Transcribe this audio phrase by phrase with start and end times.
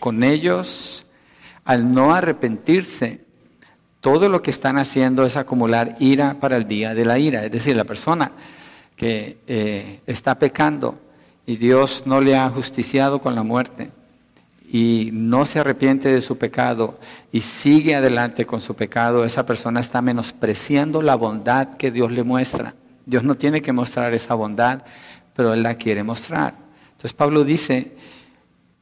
[0.00, 1.06] con ellos,
[1.64, 3.20] al no arrepentirse,
[4.00, 7.44] todo lo que están haciendo es acumular ira para el día de la ira.
[7.44, 8.32] Es decir, la persona
[8.96, 10.98] que eh, está pecando
[11.46, 13.90] y Dios no le ha justiciado con la muerte
[14.72, 16.98] y no se arrepiente de su pecado
[17.32, 22.22] y sigue adelante con su pecado, esa persona está menospreciando la bondad que Dios le
[22.22, 22.74] muestra.
[23.04, 24.82] Dios no tiene que mostrar esa bondad,
[25.34, 26.54] pero Él la quiere mostrar.
[26.92, 27.96] Entonces Pablo dice,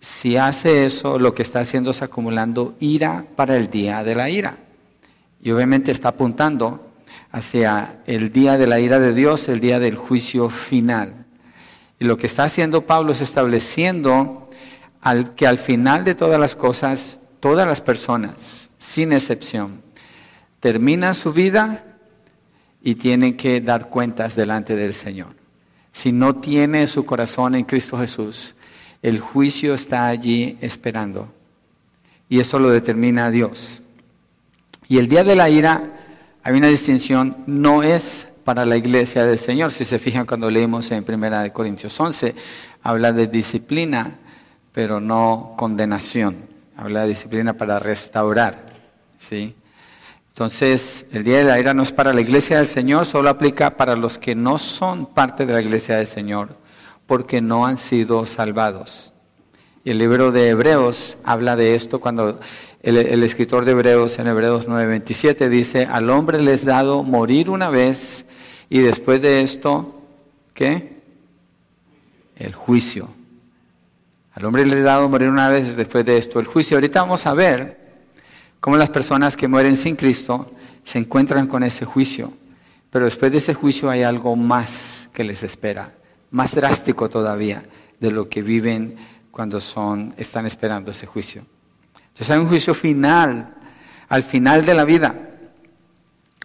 [0.00, 4.30] si hace eso, lo que está haciendo es acumulando ira para el día de la
[4.30, 4.58] ira.
[5.42, 6.88] Y obviamente está apuntando
[7.30, 11.26] hacia el día de la ira de Dios, el día del juicio final.
[11.98, 14.48] Y lo que está haciendo Pablo es estableciendo
[15.36, 19.82] que al final de todas las cosas, todas las personas, sin excepción,
[20.60, 21.84] terminan su vida
[22.82, 25.34] y tienen que dar cuentas delante del Señor.
[25.92, 28.54] Si no tiene su corazón en Cristo Jesús,
[29.02, 31.28] el juicio está allí esperando.
[32.28, 33.80] Y eso lo determina Dios.
[34.88, 35.82] Y el día de la ira,
[36.42, 39.72] hay una distinción, no es para la iglesia del Señor.
[39.72, 42.34] Si se fijan cuando leemos en 1 Corintios 11,
[42.82, 44.16] habla de disciplina,
[44.72, 46.36] pero no condenación.
[46.76, 48.66] Habla de disciplina para restaurar.
[49.18, 49.54] ¿sí?
[50.38, 53.76] Entonces, el día de la ira no es para la iglesia del Señor, solo aplica
[53.76, 56.56] para los que no son parte de la iglesia del Señor,
[57.08, 59.14] porque no han sido salvados.
[59.82, 62.38] Y el libro de Hebreos habla de esto cuando
[62.82, 68.26] el, escritor de Hebreos en Hebreos 9:27 dice, al hombre les dado morir una vez
[68.68, 70.02] y después de esto,
[70.52, 70.98] ¿qué?
[72.36, 73.08] El juicio.
[74.34, 76.76] Al hombre le he dado morir una vez después de esto el juicio.
[76.76, 77.80] Ahorita vamos a ver
[78.60, 80.52] cómo las personas que mueren sin Cristo
[80.84, 82.34] se encuentran con ese juicio.
[82.90, 85.94] Pero después de ese juicio hay algo más que les espera,
[86.30, 87.64] más drástico todavía
[88.00, 88.96] de lo que viven
[89.30, 91.44] cuando son, están esperando ese juicio.
[92.08, 93.54] Entonces hay un juicio final,
[94.08, 95.14] al final de la vida.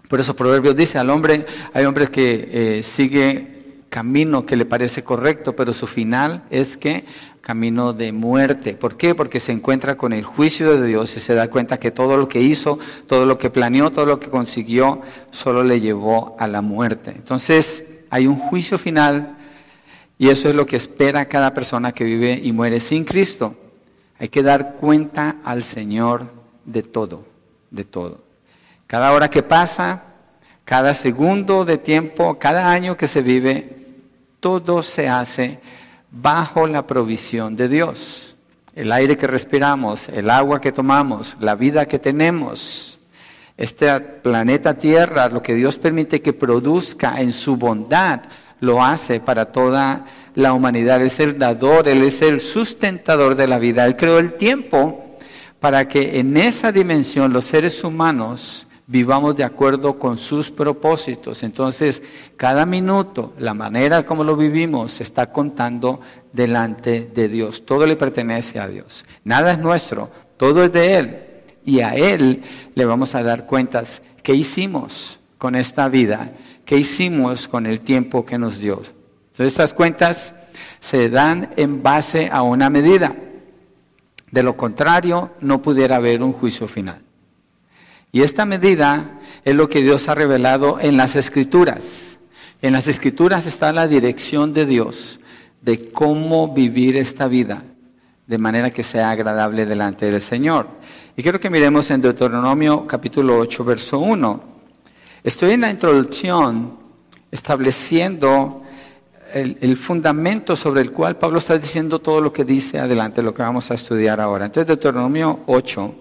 [0.08, 3.54] Por eso Proverbios dice, al hombre, hay hombres que eh, sigue
[3.90, 7.06] camino que le parece correcto, pero su final es que
[7.42, 8.74] camino de muerte.
[8.74, 9.16] ¿Por qué?
[9.16, 12.28] Porque se encuentra con el juicio de Dios y se da cuenta que todo lo
[12.28, 15.02] que hizo, todo lo que planeó, todo lo que consiguió,
[15.32, 17.12] solo le llevó a la muerte.
[17.16, 19.38] Entonces, hay un juicio final
[20.24, 23.58] y eso es lo que espera cada persona que vive y muere sin Cristo.
[24.18, 26.32] Hay que dar cuenta al Señor
[26.64, 27.26] de todo,
[27.70, 28.22] de todo.
[28.88, 30.02] Cada hora que pasa,
[30.64, 33.86] cada segundo de tiempo, cada año que se vive,
[34.40, 35.60] todo se hace
[36.10, 38.34] bajo la provisión de Dios.
[38.78, 42.98] El aire que respiramos, el agua que tomamos, la vida que tenemos,
[43.58, 48.22] este planeta Tierra, lo que Dios permite que produzca en su bondad,
[48.64, 51.02] lo hace para toda la humanidad.
[51.02, 53.86] Él es el dador, Él es el sustentador de la vida.
[53.86, 55.18] Él creó el tiempo
[55.60, 61.44] para que en esa dimensión los seres humanos vivamos de acuerdo con sus propósitos.
[61.44, 62.02] Entonces,
[62.38, 66.00] cada minuto, la manera como lo vivimos, se está contando
[66.32, 67.66] delante de Dios.
[67.66, 69.04] Todo le pertenece a Dios.
[69.26, 71.18] Nada es nuestro, todo es de Él.
[71.66, 72.42] Y a Él
[72.76, 74.02] le vamos a dar cuentas.
[74.22, 76.32] ¿Qué hicimos con esta vida?
[76.66, 78.82] ¿Qué hicimos con el tiempo que nos dio?
[79.32, 80.34] Entonces estas cuentas
[80.80, 83.16] se dan en base a una medida.
[84.32, 87.02] De lo contrario, no pudiera haber un juicio final.
[88.12, 92.20] Y esta medida es lo que Dios ha revelado en las escrituras.
[92.62, 95.20] En las escrituras está la dirección de Dios
[95.62, 97.64] de cómo vivir esta vida
[98.28, 100.68] de manera que sea agradable delante del Señor.
[101.18, 104.53] Y quiero que miremos en Deuteronomio capítulo 8, verso 1.
[105.24, 106.78] Estoy en la introducción
[107.32, 108.62] estableciendo
[109.34, 113.42] el, fundamento sobre el cual Pablo está diciendo todo lo que dice adelante, lo que
[113.42, 114.46] vamos a estudiar ahora.
[114.46, 115.96] Entonces, Deuteronomio 8,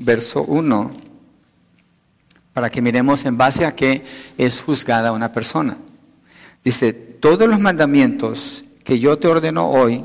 [0.00, 0.90] verso 1,
[2.52, 4.04] para que miremos en base a qué
[4.36, 5.78] es juzgada una persona.
[6.62, 10.04] Dice, todos los mandamientos que yo te ordeno hoy,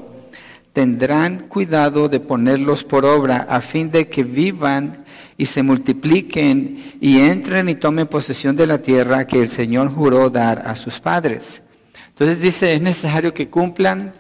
[0.78, 5.06] tendrán cuidado de ponerlos por obra a fin de que vivan
[5.36, 10.30] y se multipliquen y entren y tomen posesión de la tierra que el Señor juró
[10.30, 11.64] dar a sus padres.
[12.10, 14.14] Entonces dice, es necesario que cumplan,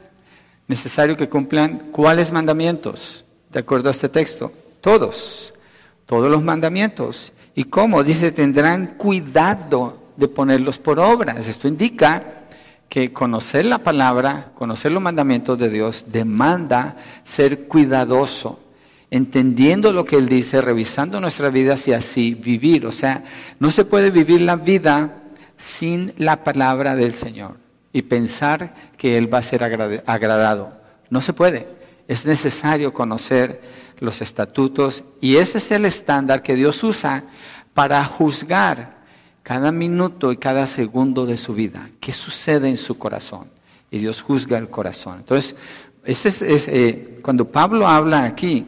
[0.67, 4.51] necesario que cumplan cuáles mandamientos, de acuerdo a este texto,
[4.81, 5.53] todos,
[6.07, 7.33] todos los mandamientos.
[7.53, 8.03] ¿Y cómo?
[8.03, 11.35] Dice, tendrán cuidado de ponerlos por obra.
[11.39, 12.46] Esto indica
[12.89, 18.59] que conocer la palabra, conocer los mandamientos de Dios, demanda ser cuidadoso
[19.09, 22.85] entendiendo lo que Él dice, revisando nuestras vidas y así vivir.
[22.85, 23.23] O sea,
[23.59, 25.23] no se puede vivir la vida
[25.55, 27.57] sin la palabra del Señor
[27.93, 30.73] y pensar que Él va a ser agradado.
[31.09, 31.67] No se puede.
[32.07, 33.61] Es necesario conocer
[33.99, 37.23] los estatutos y ese es el estándar que Dios usa
[37.73, 38.96] para juzgar
[39.47, 41.89] cada minuto y cada segundo de su vida.
[42.01, 43.47] ¿Qué sucede en su corazón?
[43.89, 45.19] Y Dios juzga el corazón.
[45.19, 45.55] Entonces,
[46.03, 48.65] eh, cuando Pablo habla aquí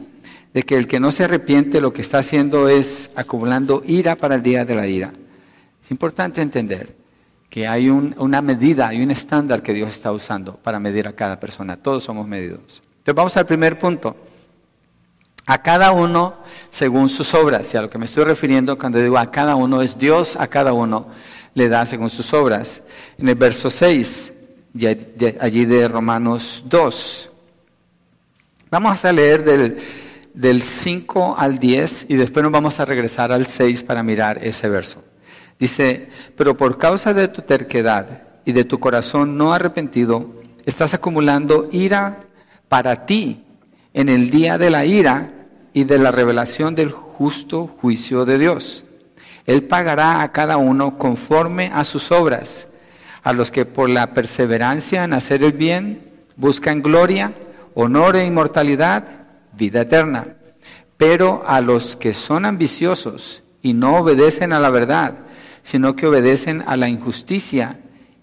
[0.54, 4.36] de que el que no se arrepiente lo que está haciendo es acumulando ira para
[4.36, 5.12] el día de la ira.
[5.84, 6.96] Es importante entender
[7.50, 11.38] que hay una medida, hay un estándar que Dios está usando para medir a cada
[11.38, 11.76] persona.
[11.76, 12.82] Todos somos medidos.
[13.00, 14.16] Entonces vamos al primer punto.
[15.50, 16.36] A cada uno
[16.70, 17.74] según sus obras.
[17.74, 20.46] Y a lo que me estoy refiriendo cuando digo a cada uno es Dios a
[20.46, 21.08] cada uno
[21.54, 22.82] le da según sus obras.
[23.18, 24.32] En el verso 6,
[25.40, 27.30] allí de Romanos 2.
[28.70, 29.78] Vamos a leer del,
[30.34, 34.68] del 5 al 10 y después nos vamos a regresar al 6 para mirar ese
[34.68, 35.02] verso.
[35.58, 40.32] Dice, pero por causa de tu terquedad y de tu corazón no arrepentido,
[40.64, 42.20] estás acumulando ira
[42.68, 43.42] para ti
[43.92, 45.32] en el día de la ira
[45.72, 48.84] y de la revelación del justo juicio de Dios.
[49.46, 52.68] Él pagará a cada uno conforme a sus obras,
[53.22, 57.34] a los que por la perseverancia en hacer el bien buscan gloria,
[57.74, 59.04] honor e inmortalidad,
[59.52, 60.36] vida eterna.
[60.96, 65.14] Pero a los que son ambiciosos y no obedecen a la verdad,
[65.62, 67.80] sino que obedecen a la injusticia,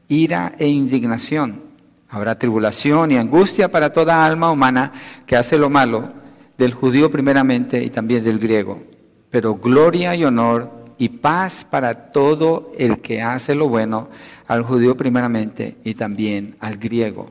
[0.08, 1.62] ira e indignación.
[2.10, 4.94] Habrá tribulación y angustia para toda alma humana
[5.26, 6.14] que hace lo malo,
[6.58, 8.82] del judío primeramente y también del griego.
[9.30, 14.10] Pero gloria y honor y paz para todo el que hace lo bueno,
[14.48, 17.30] al judío primeramente y también al griego.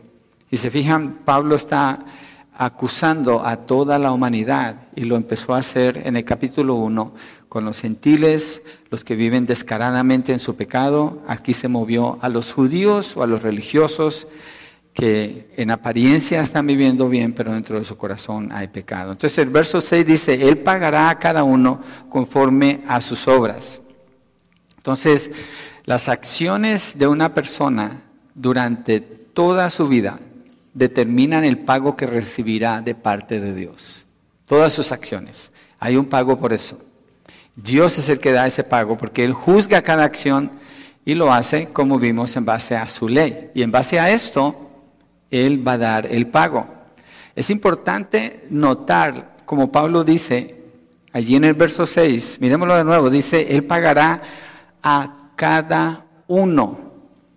[0.50, 1.98] Y se fijan, Pablo está
[2.56, 7.12] acusando a toda la humanidad y lo empezó a hacer en el capítulo 1
[7.48, 11.22] con los gentiles, los que viven descaradamente en su pecado.
[11.26, 14.26] Aquí se movió a los judíos o a los religiosos
[14.96, 19.12] que en apariencia están viviendo bien, pero dentro de su corazón hay pecado.
[19.12, 23.82] Entonces el verso 6 dice, Él pagará a cada uno conforme a sus obras.
[24.78, 25.30] Entonces,
[25.84, 28.04] las acciones de una persona
[28.34, 30.18] durante toda su vida
[30.72, 34.06] determinan el pago que recibirá de parte de Dios.
[34.46, 35.52] Todas sus acciones.
[35.78, 36.80] Hay un pago por eso.
[37.54, 40.52] Dios es el que da ese pago porque Él juzga cada acción
[41.04, 43.50] y lo hace, como vimos, en base a su ley.
[43.54, 44.65] Y en base a esto,
[45.44, 46.66] Él va a dar el pago.
[47.34, 50.56] Es importante notar, como Pablo dice
[51.12, 54.22] allí en el verso 6, miremoslo de nuevo, dice, Él pagará
[54.82, 56.78] a cada uno,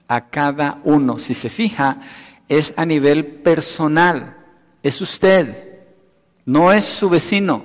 [0.08, 1.18] a cada uno.
[1.18, 2.00] Si se fija,
[2.48, 4.38] es a nivel personal,
[4.82, 5.70] es usted,
[6.46, 7.64] no es su vecino,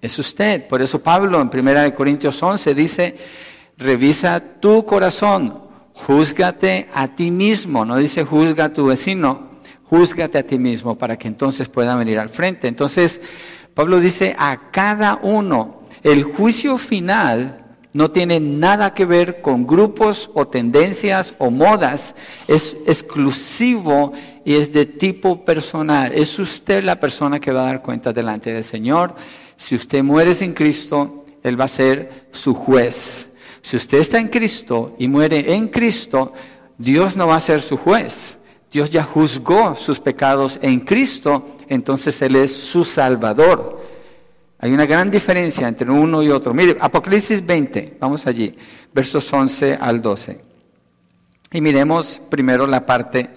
[0.00, 0.66] es usted.
[0.68, 3.16] Por eso Pablo en 1 Corintios 11 dice,
[3.76, 5.62] revisa tu corazón,
[5.94, 9.49] júzgate a ti mismo, no dice juzga a tu vecino,
[9.90, 12.68] júzgate a ti mismo para que entonces pueda venir al frente.
[12.68, 13.20] Entonces,
[13.74, 20.30] Pablo dice a cada uno, el juicio final no tiene nada que ver con grupos
[20.32, 22.14] o tendencias o modas,
[22.46, 24.12] es exclusivo
[24.44, 26.12] y es de tipo personal.
[26.14, 29.14] Es usted la persona que va a dar cuenta delante del Señor
[29.60, 33.26] si usted muere sin Cristo, Él va a ser su juez.
[33.60, 36.32] Si usted está en Cristo y muere en Cristo,
[36.78, 38.38] Dios no va a ser su juez.
[38.70, 43.80] Dios ya juzgó sus pecados en Cristo, entonces Él es su Salvador.
[44.58, 46.54] Hay una gran diferencia entre uno y otro.
[46.54, 48.54] Mire, Apocalipsis 20, vamos allí,
[48.92, 50.40] versos 11 al 12.
[51.52, 53.30] Y miremos primero la parte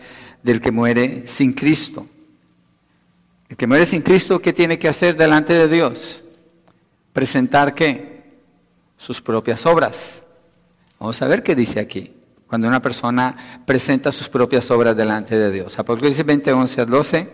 [0.43, 2.05] del que muere sin Cristo.
[3.49, 6.23] El que muere sin Cristo, ¿qué tiene que hacer delante de Dios?
[7.11, 8.23] Presentar qué?
[8.97, 10.21] Sus propias obras.
[10.99, 12.13] Vamos a ver qué dice aquí.
[12.53, 15.79] Cuando una persona presenta sus propias obras delante de Dios.
[15.79, 17.29] Apocalipsis 20, 11 al 12.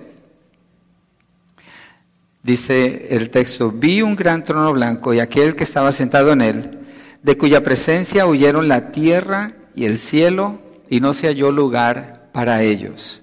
[2.42, 6.80] Dice el texto, vi un gran trono blanco y aquel que estaba sentado en él,
[7.22, 12.64] de cuya presencia huyeron la tierra y el cielo, y no se halló lugar para
[12.64, 13.22] ellos.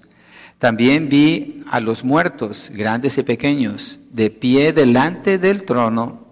[0.59, 6.27] También vi a los muertos, grandes y pequeños, de pie delante del trono,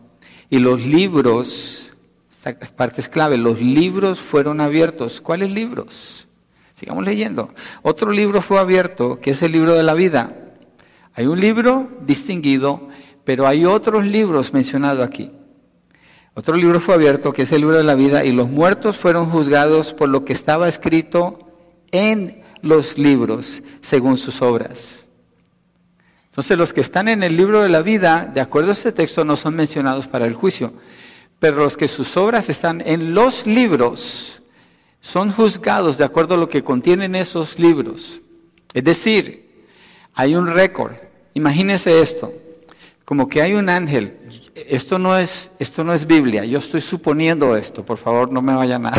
[0.48, 1.85] y los libros,
[2.50, 5.20] esta parte es clave, los libros fueron abiertos.
[5.22, 6.28] ¿Cuáles libros?
[6.76, 7.54] Sigamos leyendo.
[7.82, 10.34] Otro libro fue abierto, que es el libro de la vida.
[11.14, 12.90] Hay un libro distinguido,
[13.24, 15.32] pero hay otros libros mencionados aquí.
[16.34, 19.30] Otro libro fue abierto, que es el libro de la vida, y los muertos fueron
[19.30, 21.40] juzgados por lo que estaba escrito
[21.92, 25.06] en los libros según sus obras.
[26.26, 29.24] Entonces los que están en el libro de la vida, de acuerdo a este texto,
[29.24, 30.74] no son mencionados para el juicio,
[31.40, 34.42] pero los que sus obras están en los libros
[35.02, 38.22] son juzgados de acuerdo a lo que contienen esos libros.
[38.74, 39.46] Es decir,
[40.16, 40.94] hay un récord.
[41.34, 42.34] Imagínese esto,
[43.04, 44.18] como que hay un ángel.
[44.56, 48.56] Esto no es, esto no es Biblia, yo estoy suponiendo esto, por favor no me
[48.56, 48.94] vayan a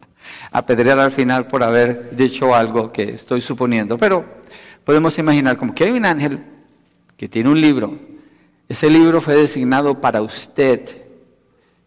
[0.52, 4.24] apedrear al final por haber dicho algo que estoy suponiendo, pero
[4.84, 6.44] podemos imaginar como que hay un ángel
[7.16, 7.98] que tiene un libro,
[8.68, 10.88] ese libro fue designado para usted,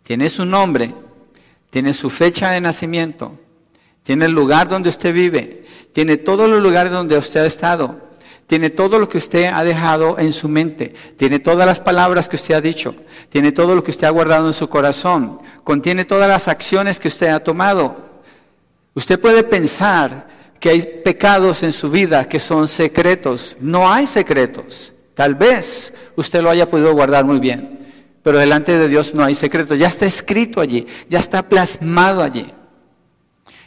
[0.03, 0.93] tiene su nombre,
[1.69, 3.39] tiene su fecha de nacimiento,
[4.03, 8.00] tiene el lugar donde usted vive, tiene todos los lugares donde usted ha estado,
[8.48, 12.36] tiene todo lo que usted ha dejado en su mente, tiene todas las palabras que
[12.36, 12.95] usted ha dicho,
[13.29, 17.07] tiene todo lo que usted ha guardado en su corazón, contiene todas las acciones que
[17.07, 18.13] usted ha tomado.
[18.93, 20.27] Usted puede pensar
[20.60, 23.57] que hay pecados en su vida que son secretos.
[23.60, 24.93] No hay secretos.
[25.13, 27.83] Tal vez usted lo haya podido guardar muy bien,
[28.24, 29.77] pero delante de Dios no hay secretos.
[29.77, 32.48] Ya está escrito allí, ya está plasmado allí.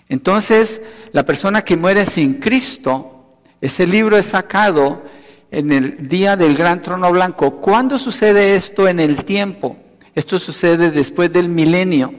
[0.09, 0.81] Entonces,
[1.13, 5.03] la persona que muere sin Cristo, ese libro es sacado
[5.51, 7.61] en el día del gran trono blanco.
[7.61, 9.77] ¿Cuándo sucede esto en el tiempo?
[10.15, 12.15] Esto sucede después del milenio.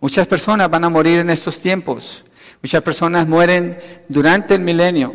[0.00, 2.24] Muchas personas van a morir en estos tiempos.
[2.62, 3.78] Muchas personas mueren
[4.08, 5.14] durante el milenio.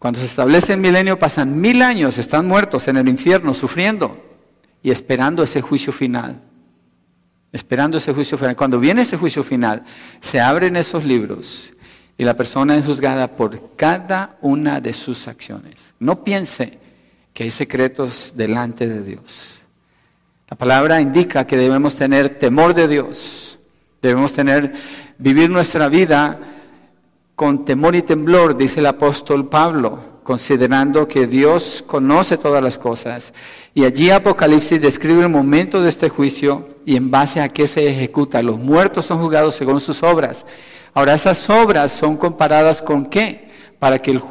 [0.00, 4.23] Cuando se establece el milenio pasan mil años, están muertos en el infierno, sufriendo
[4.84, 6.40] y esperando ese juicio final
[7.54, 8.56] esperando ese juicio final.
[8.56, 9.84] Cuando viene ese juicio final,
[10.20, 11.72] se abren esos libros
[12.18, 15.94] y la persona es juzgada por cada una de sus acciones.
[16.00, 16.78] No piense
[17.32, 19.60] que hay secretos delante de Dios.
[20.50, 23.56] La palabra indica que debemos tener temor de Dios.
[24.02, 24.72] Debemos tener,
[25.18, 26.40] vivir nuestra vida
[27.36, 33.32] con temor y temblor, dice el apóstol Pablo considerando que Dios conoce todas las cosas.
[33.74, 37.88] Y allí Apocalipsis describe el momento de este juicio y en base a qué se
[37.88, 38.42] ejecuta.
[38.42, 40.44] Los muertos son juzgados según sus obras.
[40.94, 43.50] Ahora, esas obras son comparadas con qué?
[43.78, 44.22] Para que el,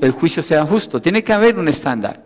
[0.00, 1.00] el juicio sea justo.
[1.00, 2.24] Tiene que haber un estándar.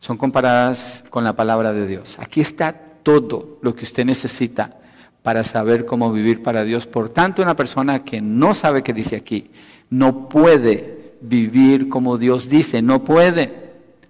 [0.00, 2.16] Son comparadas con la palabra de Dios.
[2.18, 4.78] Aquí está todo lo que usted necesita
[5.22, 6.86] para saber cómo vivir para Dios.
[6.86, 9.50] Por tanto, una persona que no sabe qué dice aquí,
[9.90, 13.64] no puede vivir como Dios dice, no puede.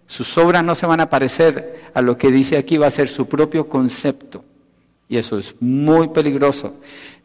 [0.07, 3.09] Sus obras no se van a parecer a lo que dice aquí, va a ser
[3.09, 4.45] su propio concepto.
[5.09, 6.75] Y eso es muy peligroso.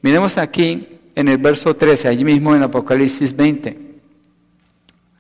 [0.02, 3.90] Miremos aquí en el verso 13, allí mismo en Apocalipsis 20.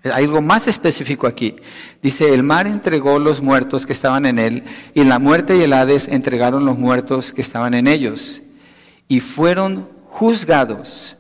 [0.03, 1.55] Hay algo más específico aquí.
[2.01, 5.73] Dice, el mar entregó los muertos que estaban en él, y la muerte y el
[5.73, 8.41] Hades entregaron los muertos que estaban en ellos.
[9.09, 11.17] Y fueron juzgados,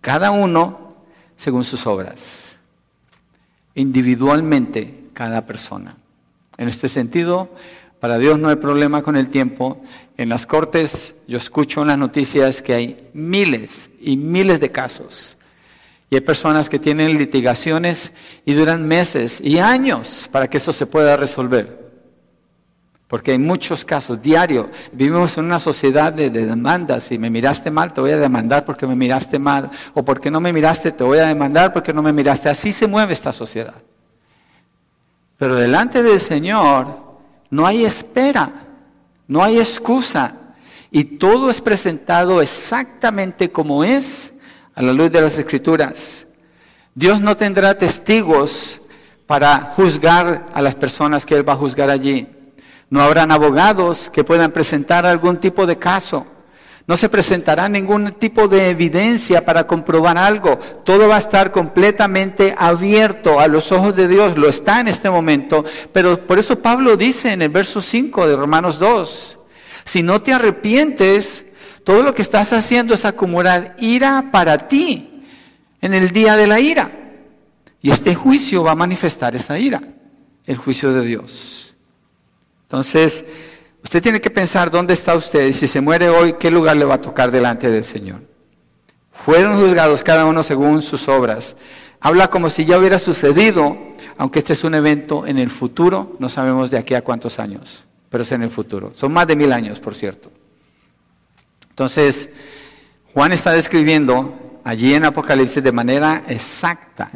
[0.00, 0.96] cada uno
[1.36, 2.47] según sus obras
[3.78, 5.96] individualmente cada persona.
[6.56, 7.48] En este sentido,
[8.00, 9.80] para Dios no hay problema con el tiempo.
[10.16, 15.36] En las cortes yo escucho en las noticias que hay miles y miles de casos.
[16.10, 18.12] Y hay personas que tienen litigaciones
[18.44, 21.87] y duran meses y años para que eso se pueda resolver.
[23.08, 24.70] Porque hay muchos casos, diario.
[24.92, 27.04] Vivimos en una sociedad de, demandas.
[27.04, 29.70] Si me miraste mal, te voy a demandar porque me miraste mal.
[29.94, 32.50] O porque no me miraste, te voy a demandar porque no me miraste.
[32.50, 33.74] Así se mueve esta sociedad.
[35.38, 36.98] Pero delante del Señor
[37.48, 38.52] no hay espera,
[39.26, 40.34] no hay excusa.
[40.90, 44.32] Y todo es presentado exactamente como es
[44.74, 46.26] a la luz de las Escrituras.
[46.94, 48.82] Dios no tendrá testigos
[49.26, 52.26] para juzgar a las personas que Él va a juzgar allí.
[52.90, 56.26] No habrán abogados que puedan presentar algún tipo de caso.
[56.86, 60.58] No se presentará ningún tipo de evidencia para comprobar algo.
[60.84, 64.38] Todo va a estar completamente abierto a los ojos de Dios.
[64.38, 65.66] Lo está en este momento.
[65.92, 69.38] Pero por eso Pablo dice en el verso 5 de Romanos 2,
[69.84, 71.44] si no te arrepientes,
[71.84, 75.24] todo lo que estás haciendo es acumular ira para ti
[75.82, 76.90] en el día de la ira.
[77.82, 79.82] Y este juicio va a manifestar esa ira,
[80.46, 81.67] el juicio de Dios.
[82.68, 83.24] Entonces,
[83.82, 86.84] usted tiene que pensar dónde está usted y si se muere hoy, qué lugar le
[86.84, 88.20] va a tocar delante del Señor.
[89.10, 91.56] Fueron juzgados cada uno según sus obras.
[91.98, 93.78] Habla como si ya hubiera sucedido,
[94.18, 97.86] aunque este es un evento en el futuro, no sabemos de aquí a cuántos años,
[98.10, 98.92] pero es en el futuro.
[98.94, 100.30] Son más de mil años, por cierto.
[101.70, 102.28] Entonces,
[103.14, 107.10] Juan está describiendo allí en Apocalipsis de manera exacta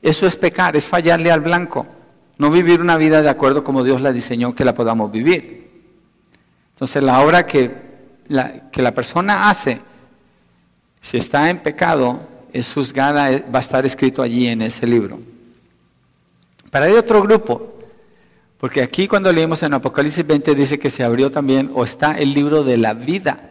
[0.00, 1.86] Eso es pecar, es fallarle al blanco.
[2.38, 5.70] No vivir una vida de acuerdo como Dios la diseñó que la podamos vivir.
[6.72, 7.70] Entonces la obra que
[8.28, 9.80] la, que la persona hace,
[11.00, 12.20] si está en pecado,
[12.52, 15.18] es juzgada, va a estar escrito allí en ese libro.
[16.70, 17.75] Pero hay otro grupo,
[18.58, 22.32] porque aquí cuando leemos en Apocalipsis 20 dice que se abrió también o está el
[22.32, 23.50] libro de la vida,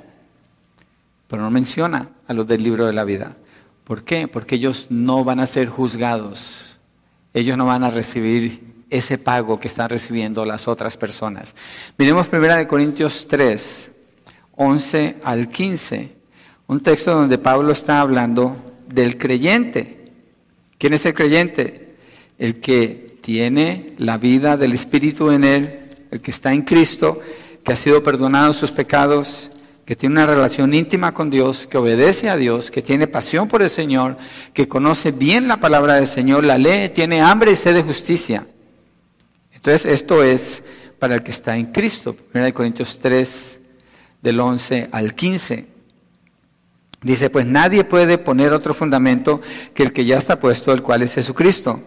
[1.28, 3.38] pero no menciona a los del libro de la vida.
[3.84, 4.28] ¿Por qué?
[4.28, 6.80] Porque ellos no van a ser juzgados,
[7.34, 11.54] ellos no van a recibir ese pago que están recibiendo las otras personas.
[11.98, 13.92] Miremos primero de Corintios 3,
[14.56, 16.16] 11 al 15,
[16.68, 18.56] un texto donde Pablo está hablando
[18.88, 20.12] del creyente.
[20.80, 21.96] ¿Quién es el creyente?
[22.40, 25.80] El que tiene la vida del Espíritu en él,
[26.12, 27.20] el que está en Cristo,
[27.64, 29.50] que ha sido perdonado sus pecados,
[29.84, 33.64] que tiene una relación íntima con Dios, que obedece a Dios, que tiene pasión por
[33.64, 34.16] el Señor,
[34.54, 38.46] que conoce bien la palabra del Señor, la lee, tiene hambre y sed de justicia.
[39.56, 40.62] Entonces, esto es
[41.00, 42.16] para el que está en Cristo.
[42.32, 43.60] 1 Corintios 3,
[44.22, 45.66] del 11 al 15.
[47.02, 49.42] Dice, pues nadie puede poner otro fundamento
[49.74, 51.82] que el que ya está puesto, el cual es Jesucristo.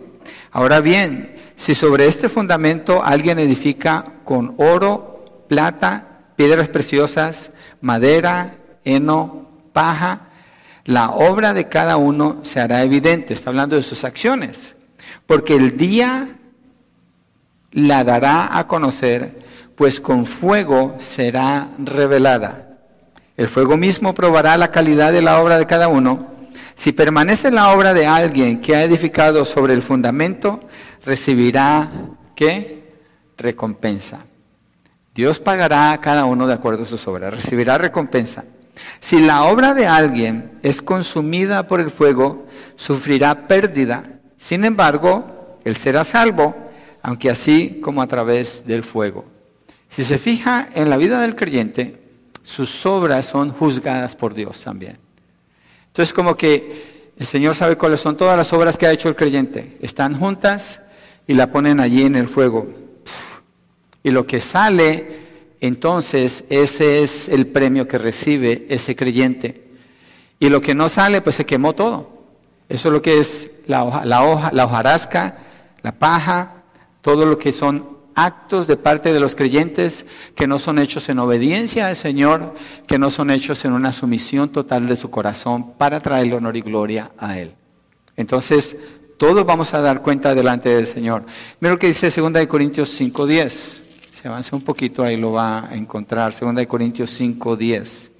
[0.50, 8.54] Ahora bien, si sobre este fundamento alguien edifica con oro, plata, piedras preciosas, madera,
[8.84, 10.28] heno, paja,
[10.84, 13.34] la obra de cada uno se hará evidente.
[13.34, 14.76] Está hablando de sus acciones.
[15.26, 16.28] Porque el día
[17.72, 19.38] la dará a conocer,
[19.76, 22.78] pues con fuego será revelada.
[23.36, 26.37] El fuego mismo probará la calidad de la obra de cada uno.
[26.78, 30.60] Si permanece la obra de alguien que ha edificado sobre el fundamento,
[31.04, 31.90] recibirá
[32.36, 32.94] ¿qué?
[33.36, 34.24] Recompensa.
[35.12, 38.44] Dios pagará a cada uno de acuerdo a sus obras, recibirá recompensa.
[39.00, 44.04] Si la obra de alguien es consumida por el fuego, sufrirá pérdida.
[44.36, 46.54] Sin embargo, él será salvo,
[47.02, 49.24] aunque así como a través del fuego.
[49.88, 52.00] Si se fija en la vida del creyente,
[52.44, 55.07] sus obras son juzgadas por Dios también.
[55.98, 59.16] Entonces como que el Señor sabe cuáles son todas las obras que ha hecho el
[59.16, 59.78] creyente.
[59.82, 60.80] Están juntas
[61.26, 62.68] y la ponen allí en el fuego.
[64.04, 65.18] Y lo que sale,
[65.60, 69.64] entonces ese es el premio que recibe ese creyente.
[70.38, 72.10] Y lo que no sale, pues se quemó todo.
[72.68, 75.38] Eso es lo que es la, hoja, la, hoja, la hojarasca,
[75.82, 76.62] la paja,
[77.02, 80.04] todo lo que son actos de parte de los creyentes
[80.34, 82.56] que no son hechos en obediencia al Señor,
[82.88, 86.62] que no son hechos en una sumisión total de su corazón para traerle honor y
[86.62, 87.54] gloria a Él.
[88.16, 88.76] Entonces,
[89.18, 91.24] todos vamos a dar cuenta delante del Señor.
[91.60, 93.80] Mira lo que dice 2 Corintios 5.10.
[94.12, 96.34] Se avanza un poquito, ahí lo va a encontrar.
[96.36, 98.10] 2 Corintios 5.10.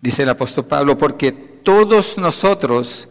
[0.00, 3.08] Dice el apóstol Pablo, porque todos nosotros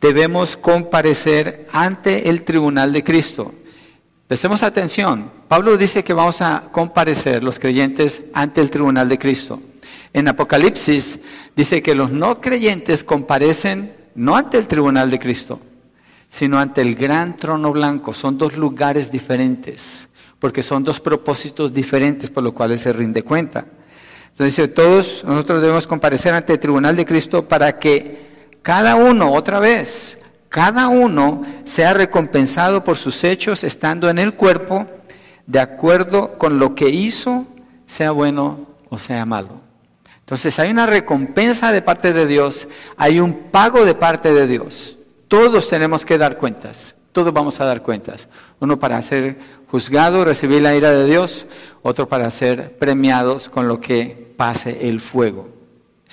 [0.00, 3.54] debemos comparecer ante el tribunal de Cristo.
[4.28, 5.30] Prestemos atención.
[5.48, 9.60] Pablo dice que vamos a comparecer los creyentes ante el tribunal de Cristo.
[10.12, 11.18] En Apocalipsis
[11.54, 15.60] dice que los no creyentes comparecen no ante el tribunal de Cristo,
[16.28, 18.12] sino ante el gran trono blanco.
[18.12, 23.66] Son dos lugares diferentes, porque son dos propósitos diferentes por los cuales se rinde cuenta.
[24.30, 28.25] Entonces todos nosotros debemos comparecer ante el tribunal de Cristo para que
[28.66, 34.88] cada uno, otra vez, cada uno sea recompensado por sus hechos estando en el cuerpo
[35.46, 37.46] de acuerdo con lo que hizo,
[37.86, 39.60] sea bueno o sea malo.
[40.18, 44.98] Entonces hay una recompensa de parte de Dios, hay un pago de parte de Dios.
[45.28, 48.26] Todos tenemos que dar cuentas, todos vamos a dar cuentas.
[48.58, 49.38] Uno para ser
[49.70, 51.46] juzgado, recibir la ira de Dios,
[51.82, 55.55] otro para ser premiados con lo que pase el fuego.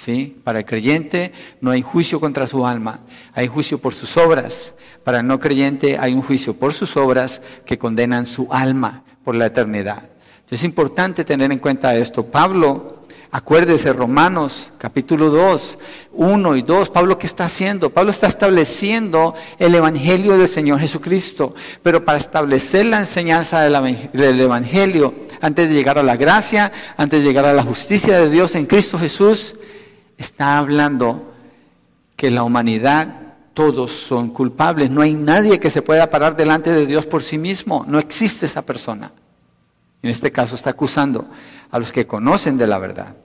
[0.03, 0.35] ¿Sí?
[0.43, 2.99] Para el creyente no hay juicio contra su alma,
[3.33, 4.73] hay juicio por sus obras.
[5.03, 9.35] Para el no creyente hay un juicio por sus obras que condenan su alma por
[9.35, 10.09] la eternidad.
[10.35, 12.25] Entonces es importante tener en cuenta esto.
[12.25, 15.77] Pablo, acuérdese, Romanos capítulo 2,
[16.11, 17.89] 1 y 2, Pablo ¿qué está haciendo?
[17.89, 25.13] Pablo está estableciendo el Evangelio del Señor Jesucristo, pero para establecer la enseñanza del Evangelio,
[25.39, 28.65] antes de llegar a la gracia, antes de llegar a la justicia de Dios en
[28.65, 29.55] Cristo Jesús,
[30.17, 31.33] está hablando
[32.15, 33.23] que la humanidad
[33.53, 34.89] todos son culpables.
[34.89, 37.85] No hay nadie que se pueda parar delante de Dios por sí mismo.
[37.87, 39.11] No existe esa persona.
[40.01, 41.27] En este caso está acusando
[41.71, 43.15] a los que conocen de la verdad.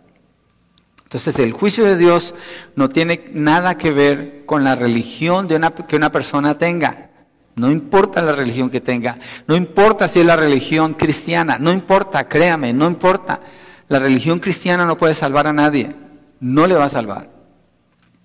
[1.02, 2.34] Entonces el juicio de Dios
[2.76, 5.48] no tiene nada que ver con la religión
[5.88, 7.08] que una persona tenga.
[7.56, 12.28] No importa la religión que tenga, no importa si es la religión cristiana, no importa,
[12.28, 13.40] créame, no importa.
[13.88, 15.92] La religión cristiana no puede salvar a nadie,
[16.40, 17.30] no le va a salvar.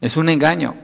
[0.02, 0.76] Es un engaño.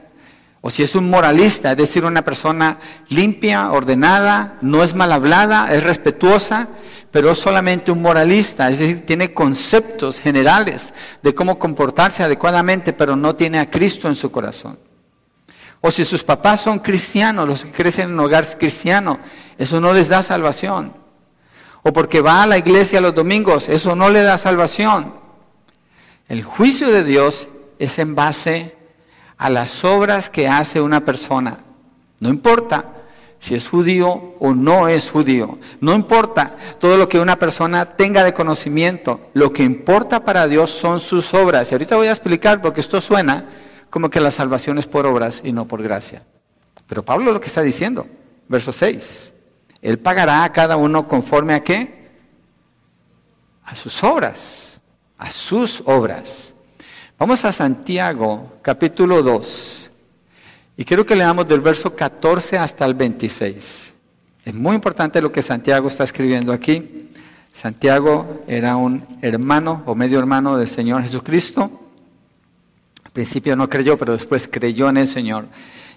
[0.62, 5.72] O si es un moralista, es decir, una persona limpia, ordenada, no es mal hablada,
[5.72, 6.68] es respetuosa,
[7.10, 13.16] pero es solamente un moralista, es decir, tiene conceptos generales de cómo comportarse adecuadamente, pero
[13.16, 14.78] no tiene a Cristo en su corazón.
[15.80, 19.18] O si sus papás son cristianos, los que crecen en un hogar cristiano,
[19.56, 20.92] eso no les da salvación.
[21.82, 25.19] O porque va a la iglesia los domingos, eso no le da salvación.
[26.30, 27.48] El juicio de Dios
[27.80, 28.76] es en base
[29.36, 31.58] a las obras que hace una persona.
[32.20, 33.02] No importa
[33.40, 35.58] si es judío o no es judío.
[35.80, 39.28] No importa todo lo que una persona tenga de conocimiento.
[39.34, 41.68] Lo que importa para Dios son sus obras.
[41.68, 43.46] Y ahorita voy a explicar porque esto suena
[43.90, 46.24] como que la salvación es por obras y no por gracia.
[46.86, 48.06] Pero Pablo lo que está diciendo,
[48.46, 49.32] verso 6,
[49.82, 52.08] Él pagará a cada uno conforme a qué?
[53.64, 54.69] A sus obras,
[55.20, 56.54] a sus obras.
[57.18, 59.90] Vamos a Santiago, capítulo 2,
[60.78, 63.92] y quiero que leamos del verso 14 hasta el 26.
[64.46, 67.10] Es muy importante lo que Santiago está escribiendo aquí.
[67.52, 71.70] Santiago era un hermano o medio hermano del Señor Jesucristo.
[73.04, 75.46] Al principio no creyó, pero después creyó en el Señor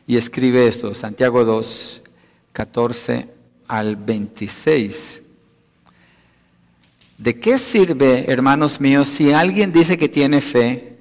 [0.06, 2.02] y escribe esto, Santiago 2,
[2.52, 3.30] 14
[3.70, 5.23] al 26.
[7.24, 10.98] ¿De qué sirve, hermanos míos, si alguien dice que tiene fe,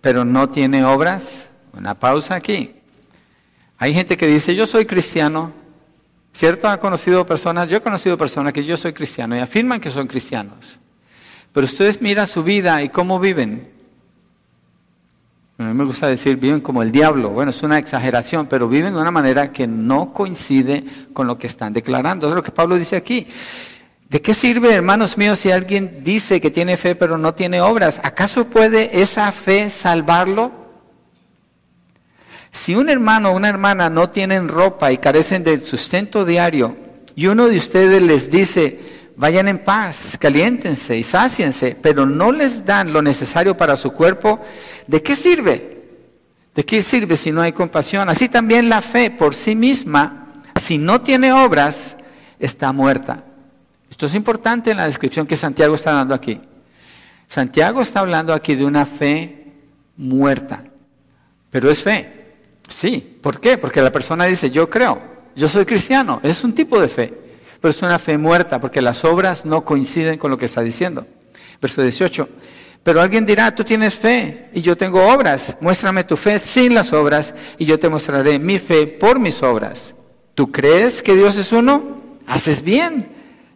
[0.00, 1.48] pero no tiene obras?
[1.72, 2.76] Una pausa aquí.
[3.78, 5.50] Hay gente que dice, yo soy cristiano,
[6.32, 6.68] ¿cierto?
[6.68, 7.68] ¿Ha conocido personas?
[7.68, 10.78] Yo he conocido personas que yo soy cristiano y afirman que son cristianos.
[11.52, 13.68] Pero ustedes miran su vida y cómo viven.
[15.58, 17.30] A mí me gusta decir, viven como el diablo.
[17.30, 21.48] Bueno, es una exageración, pero viven de una manera que no coincide con lo que
[21.48, 22.28] están declarando.
[22.28, 23.26] Es lo que Pablo dice aquí.
[24.08, 28.00] ¿De qué sirve, hermanos míos, si alguien dice que tiene fe pero no tiene obras?
[28.02, 30.52] ¿Acaso puede esa fe salvarlo?
[32.52, 36.76] Si un hermano o una hermana no tienen ropa y carecen del sustento diario,
[37.16, 38.78] y uno de ustedes les dice,
[39.16, 44.40] vayan en paz, caliéntense y sáciense, pero no les dan lo necesario para su cuerpo,
[44.86, 45.82] ¿de qué sirve?
[46.54, 48.08] ¿De qué sirve si no hay compasión?
[48.08, 51.96] Así también la fe por sí misma, si no tiene obras,
[52.38, 53.24] está muerta.
[53.94, 56.40] Esto es importante en la descripción que Santiago está dando aquí.
[57.28, 59.52] Santiago está hablando aquí de una fe
[59.96, 60.64] muerta,
[61.50, 62.34] pero es fe.
[62.68, 63.56] Sí, ¿por qué?
[63.56, 65.00] Porque la persona dice, yo creo,
[65.36, 67.24] yo soy cristiano, es un tipo de fe
[67.64, 71.06] pero es una fe muerta porque las obras no coinciden con lo que está diciendo.
[71.62, 72.28] Verso 18.
[72.82, 75.56] Pero alguien dirá, tú tienes fe y yo tengo obras.
[75.62, 79.94] Muéstrame tu fe sin las obras y yo te mostraré mi fe por mis obras.
[80.34, 82.02] ¿Tú crees que Dios es uno?
[82.26, 83.13] Haces bien.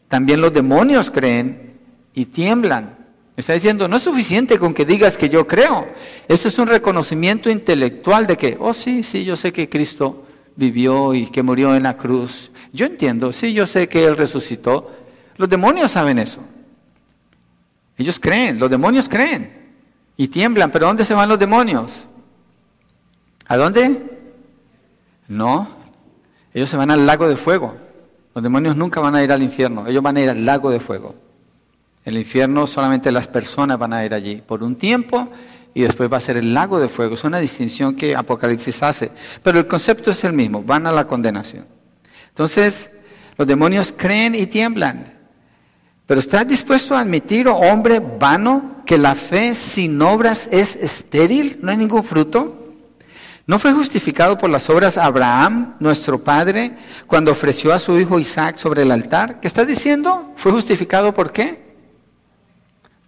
[0.08, 1.78] También los demonios creen
[2.14, 2.96] y tiemblan.
[3.36, 5.86] Está diciendo, no es suficiente con que digas que yo creo.
[6.26, 10.24] Eso es un reconocimiento intelectual de que, oh sí, sí, yo sé que Cristo
[10.56, 12.50] vivió y que murió en la cruz.
[12.72, 14.90] Yo entiendo, sí, yo sé que Él resucitó.
[15.36, 16.40] Los demonios saben eso.
[17.96, 19.58] Ellos creen, los demonios creen
[20.16, 22.06] y tiemblan, pero ¿dónde se van los demonios?
[23.46, 24.18] ¿A dónde?
[25.28, 25.68] No,
[26.52, 27.76] ellos se van al lago de fuego.
[28.38, 30.78] Los demonios nunca van a ir al infierno, ellos van a ir al lago de
[30.78, 31.12] fuego.
[32.04, 35.28] El infierno solamente las personas van a ir allí por un tiempo
[35.74, 37.16] y después va a ser el lago de fuego.
[37.16, 39.10] Es una distinción que Apocalipsis hace.
[39.42, 41.66] Pero el concepto es el mismo, van a la condenación.
[42.28, 42.90] Entonces,
[43.36, 45.12] los demonios creen y tiemblan.
[46.06, 51.58] Pero ¿estás dispuesto a admitir, oh hombre vano, que la fe sin obras es estéril?
[51.60, 52.57] ¿No hay ningún fruto?
[53.48, 58.58] ¿No fue justificado por las obras Abraham, nuestro padre, cuando ofreció a su hijo Isaac
[58.58, 59.40] sobre el altar?
[59.40, 60.34] ¿Qué estás diciendo?
[60.36, 61.74] ¿Fue justificado por qué?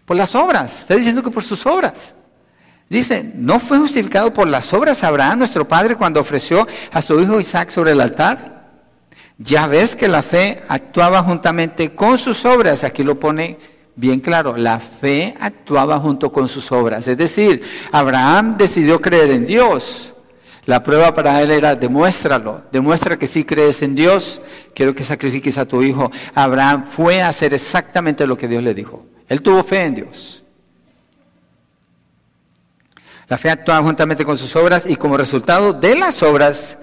[0.07, 0.79] Por las obras.
[0.79, 2.15] Está diciendo que por sus obras.
[2.89, 7.39] Dice, ¿no fue justificado por las obras Abraham, nuestro padre, cuando ofreció a su hijo
[7.39, 8.71] Isaac sobre el altar?
[9.37, 12.83] Ya ves que la fe actuaba juntamente con sus obras.
[12.83, 13.59] Aquí lo pone
[13.95, 14.57] bien claro.
[14.57, 17.07] La fe actuaba junto con sus obras.
[17.09, 20.15] Es decir, Abraham decidió creer en Dios.
[20.67, 24.41] La prueba para él era demuéstralo, demuestra que sí crees en Dios,
[24.75, 26.11] quiero que sacrifiques a tu hijo.
[26.35, 29.07] Abraham fue a hacer exactamente lo que Dios le dijo.
[29.29, 30.45] Él tuvo fe en Dios.
[33.29, 36.77] La fe actuaba juntamente con sus obras y como resultado de las obras,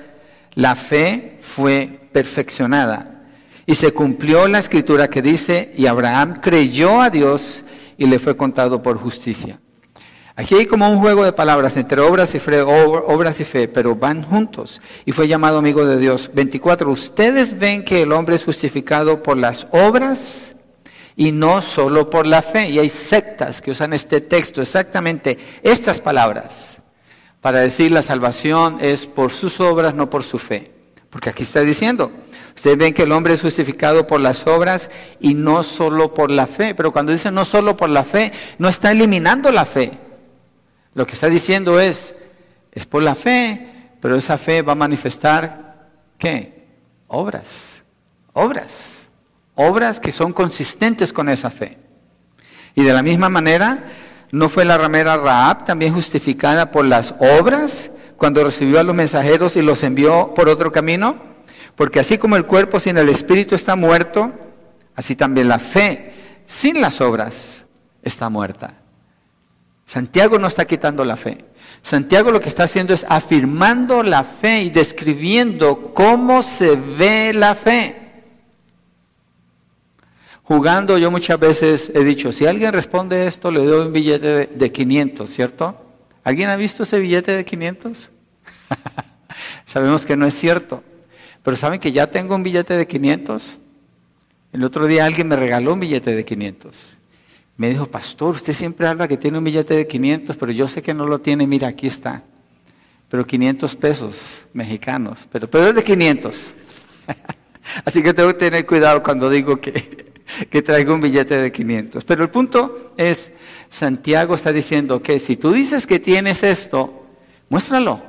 [0.53, 3.25] la fe fue perfeccionada.
[3.65, 7.65] Y se cumplió la escritura que dice, y Abraham creyó a Dios
[7.97, 9.59] y le fue contado por justicia.
[10.39, 13.95] Aquí hay como un juego de palabras entre obras y fe, obras y fe, pero
[13.95, 14.79] van juntos.
[15.03, 16.29] Y fue llamado amigo de Dios.
[16.31, 16.91] 24.
[16.91, 20.55] Ustedes ven que el hombre es justificado por las obras
[21.15, 22.69] y no solo por la fe.
[22.69, 26.77] Y hay sectas que usan este texto, exactamente estas palabras,
[27.41, 30.71] para decir la salvación es por sus obras, no por su fe.
[31.09, 32.11] Porque aquí está diciendo,
[32.55, 36.45] ustedes ven que el hombre es justificado por las obras y no solo por la
[36.45, 36.75] fe.
[36.75, 40.05] Pero cuando dice no solo por la fe, no está eliminando la fe.
[40.97, 42.15] Lo que está diciendo es,
[42.71, 43.67] es por la fe,
[44.01, 46.65] pero esa fe va a manifestar, ¿qué?
[47.05, 47.83] Obras,
[48.33, 49.07] obras,
[49.53, 51.77] obras que son consistentes con esa fe.
[52.73, 53.85] Y de la misma manera,
[54.31, 59.55] ¿no fue la ramera Raab también justificada por las obras cuando recibió a los mensajeros
[59.55, 61.17] y los envió por otro camino?
[61.75, 64.33] Porque así como el cuerpo sin el espíritu está muerto,
[64.95, 67.65] así también la fe sin las obras
[68.01, 68.86] está muerta.
[69.87, 71.37] Santiago no está quitando la fe.
[71.81, 77.55] Santiago lo que está haciendo es afirmando la fe y describiendo cómo se ve la
[77.55, 77.95] fe.
[80.43, 84.71] Jugando yo muchas veces he dicho, si alguien responde esto, le doy un billete de,
[84.71, 85.81] 500, ¿cierto?
[86.21, 88.11] ¿Alguien ha visto ese billete de 500?
[89.65, 90.83] Sabemos que no es cierto.
[91.43, 93.57] Pero ¿saben que ya tengo un billete de 500?
[94.51, 96.96] El otro día alguien me regaló un billete de 500.
[97.57, 100.83] Me dijo, pastor, usted siempre habla que tiene un billete de 500, pero yo sé
[100.83, 102.23] que no lo tiene, mira, aquí está.
[103.09, 106.53] Pero 500 pesos mexicanos, pero, pero es de 500.
[107.85, 110.13] Así que tengo que tener cuidado cuando digo que,
[110.49, 112.03] que traigo un billete de 500.
[112.03, 113.31] Pero el punto es,
[113.69, 117.07] Santiago está diciendo que si tú dices que tienes esto,
[117.49, 118.01] muéstralo,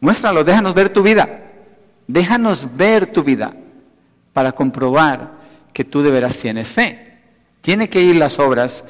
[0.00, 1.42] muéstralo, déjanos ver tu vida,
[2.06, 3.54] déjanos ver tu vida
[4.32, 5.36] para comprobar
[5.74, 7.07] que tú de veras tienes fe.
[7.60, 8.84] Tiene que ir las obras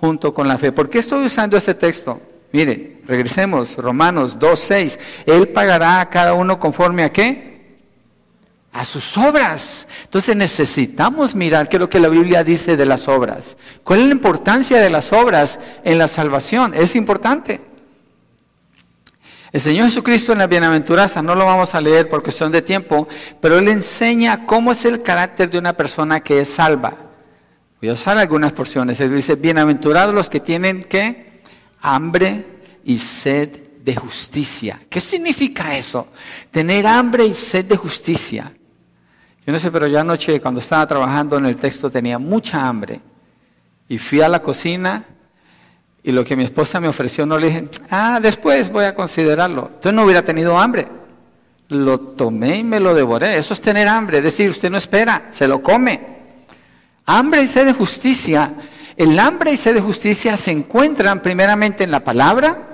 [0.00, 0.72] junto con la fe.
[0.72, 2.20] ¿Por qué estoy usando este texto?
[2.52, 4.98] Mire, regresemos, Romanos 2.6.
[5.26, 7.78] Él pagará a cada uno conforme a qué?
[8.72, 9.86] A sus obras.
[10.04, 13.56] Entonces necesitamos mirar qué es lo que la Biblia dice de las obras.
[13.82, 16.74] ¿Cuál es la importancia de las obras en la salvación?
[16.74, 17.60] Es importante.
[19.50, 23.06] El Señor Jesucristo en la bienaventuranza, no lo vamos a leer por cuestión de tiempo,
[23.40, 27.03] pero Él enseña cómo es el carácter de una persona que es salva.
[27.80, 29.00] Voy a usar algunas porciones.
[29.00, 31.42] Él dice, bienaventurados los que tienen ¿qué?
[31.80, 32.44] hambre
[32.84, 33.50] y sed
[33.82, 34.80] de justicia.
[34.88, 36.08] ¿Qué significa eso?
[36.50, 38.52] Tener hambre y sed de justicia.
[39.46, 43.00] Yo no sé, pero yo anoche cuando estaba trabajando en el texto tenía mucha hambre.
[43.88, 45.04] Y fui a la cocina
[46.02, 49.66] y lo que mi esposa me ofreció no le dije, ah, después voy a considerarlo.
[49.66, 50.88] Entonces no hubiera tenido hambre.
[51.68, 53.36] Lo tomé y me lo devoré.
[53.36, 54.18] Eso es tener hambre.
[54.18, 56.13] Es decir, usted no espera, se lo come.
[57.06, 58.54] Hambre y sed de justicia.
[58.96, 62.68] El hambre y sed de justicia se encuentran primeramente en la palabra,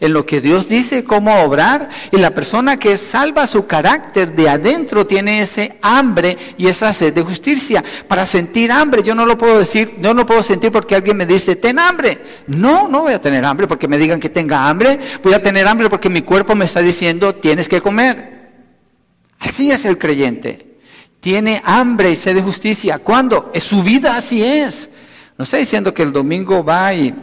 [0.00, 4.48] en lo que Dios dice, cómo obrar, y la persona que salva su carácter de
[4.48, 7.82] adentro tiene ese hambre y esa sed de justicia.
[8.08, 11.26] Para sentir hambre, yo no lo puedo decir, yo no puedo sentir porque alguien me
[11.26, 12.20] dice, ten hambre.
[12.48, 15.66] No, no voy a tener hambre porque me digan que tenga hambre, voy a tener
[15.66, 18.40] hambre porque mi cuerpo me está diciendo, tienes que comer.
[19.38, 20.69] Así es el creyente
[21.20, 22.98] tiene hambre y sed de justicia.
[22.98, 23.50] ¿Cuándo?
[23.54, 24.88] Es su vida así es.
[25.36, 27.14] No está diciendo que el domingo va y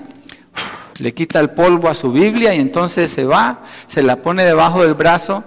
[1.00, 4.84] le quita el polvo a su Biblia y entonces se va, se la pone debajo
[4.84, 5.44] del brazo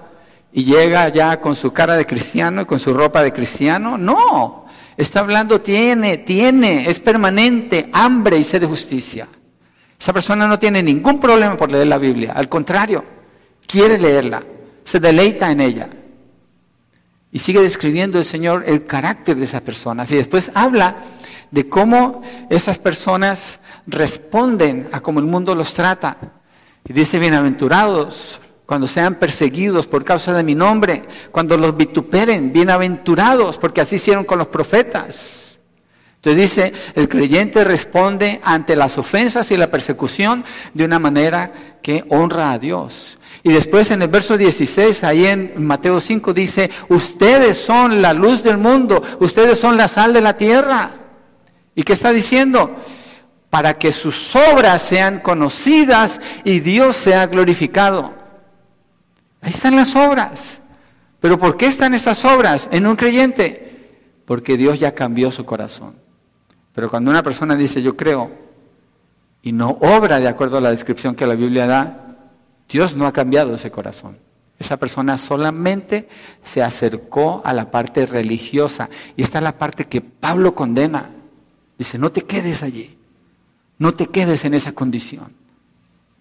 [0.53, 3.97] y llega ya con su cara de cristiano y con su ropa de cristiano.
[3.99, 9.29] No, está hablando, tiene, tiene, es permanente, hambre y sed de justicia.
[9.99, 13.05] Esa persona no tiene ningún problema por leer la Biblia, al contrario,
[13.67, 14.43] quiere leerla,
[14.83, 15.89] se deleita en ella.
[17.33, 20.11] Y sigue describiendo el Señor el carácter de esas personas.
[20.11, 20.97] Y después habla
[21.51, 26.17] de cómo esas personas responden a cómo el mundo los trata.
[26.85, 33.59] Y dice, bienaventurados cuando sean perseguidos por causa de mi nombre, cuando los vituperen, bienaventurados,
[33.59, 35.59] porque así hicieron con los profetas.
[36.15, 42.05] Entonces dice, el creyente responde ante las ofensas y la persecución de una manera que
[42.11, 43.19] honra a Dios.
[43.43, 48.43] Y después en el verso 16, ahí en Mateo 5 dice, ustedes son la luz
[48.43, 50.91] del mundo, ustedes son la sal de la tierra.
[51.75, 52.77] ¿Y qué está diciendo?
[53.49, 58.15] Para que sus obras sean conocidas y Dios sea glorificado.
[59.41, 60.61] Ahí están las obras.
[61.21, 63.99] Pero ¿por qué están esas obras en un creyente?
[64.27, 65.95] Porque Dios ya cambió su corazón.
[66.75, 68.31] Pero cuando una persona dice yo creo
[69.43, 72.10] y no obra de acuerdo a la descripción que la Biblia da,
[72.71, 74.19] Dios no ha cambiado ese corazón.
[74.59, 76.09] Esa persona solamente
[76.45, 78.91] se acercó a la parte religiosa.
[79.17, 81.11] Y esta es la parte que Pablo condena.
[81.79, 82.99] Dice, no te quedes allí.
[83.79, 85.33] No te quedes en esa condición.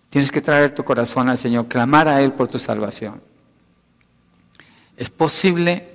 [0.10, 3.22] Tienes que traer tu corazón al Señor, clamar a Él por tu salvación.
[4.98, 5.90] Es posible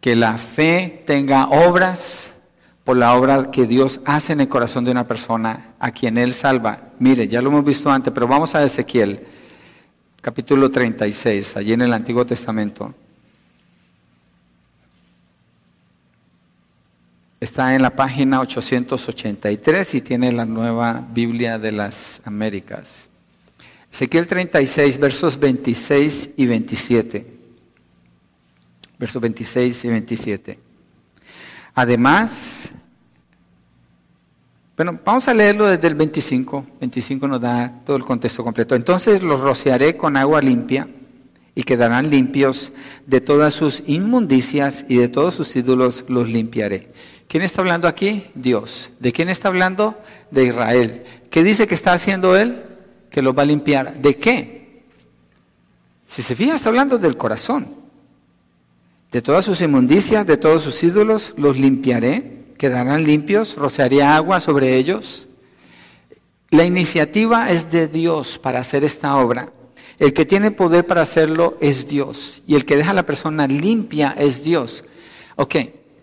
[0.00, 2.28] que la fe tenga obras
[2.84, 6.34] por la obra que Dios hace en el corazón de una persona a quien Él
[6.34, 6.91] salva.
[7.02, 9.18] Mire, ya lo hemos visto antes, pero vamos a Ezequiel,
[10.20, 12.94] capítulo 36, allí en el Antiguo Testamento.
[17.40, 22.88] Está en la página 883 y tiene la nueva Biblia de las Américas.
[23.92, 27.26] Ezequiel 36, versos 26 y 27.
[28.96, 30.58] Versos 26 y 27.
[31.74, 32.72] Además,
[34.76, 36.66] bueno, vamos a leerlo desde el 25.
[36.80, 38.74] 25 nos da todo el contexto completo.
[38.74, 40.88] Entonces los rociaré con agua limpia
[41.54, 42.72] y quedarán limpios
[43.06, 46.90] de todas sus inmundicias y de todos sus ídolos los limpiaré.
[47.28, 48.26] ¿Quién está hablando aquí?
[48.34, 48.90] Dios.
[48.98, 49.98] ¿De quién está hablando?
[50.30, 51.04] De Israel.
[51.30, 52.62] ¿Qué dice que está haciendo él?
[53.10, 54.00] Que los va a limpiar.
[54.00, 54.82] ¿De qué?
[56.06, 57.68] Si se fija, está hablando del corazón.
[59.10, 64.76] De todas sus inmundicias, de todos sus ídolos, los limpiaré, quedarán limpios, rociaré agua sobre
[64.76, 65.26] ellos.
[66.50, 69.52] La iniciativa es de Dios para hacer esta obra.
[69.98, 72.40] El que tiene poder para hacerlo es Dios.
[72.46, 74.84] Y el que deja a la persona limpia es Dios.
[75.34, 75.56] Ok,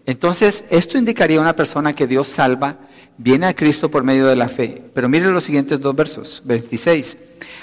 [0.06, 2.80] entonces, esto indicaría a una persona que Dios salva,
[3.20, 4.82] viene a Cristo por medio de la fe.
[4.94, 7.18] Pero miren los siguientes dos versos, 26.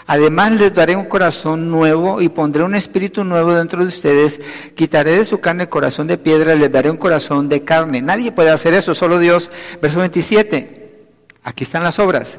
[0.06, 4.40] Además les daré un corazón nuevo y pondré un espíritu nuevo dentro de ustedes.
[4.76, 8.02] Quitaré de su carne el corazón de piedra y les daré un corazón de carne.
[8.02, 9.50] Nadie puede hacer eso, solo Dios.
[9.82, 11.08] Verso 27.
[11.42, 12.38] Aquí están las obras.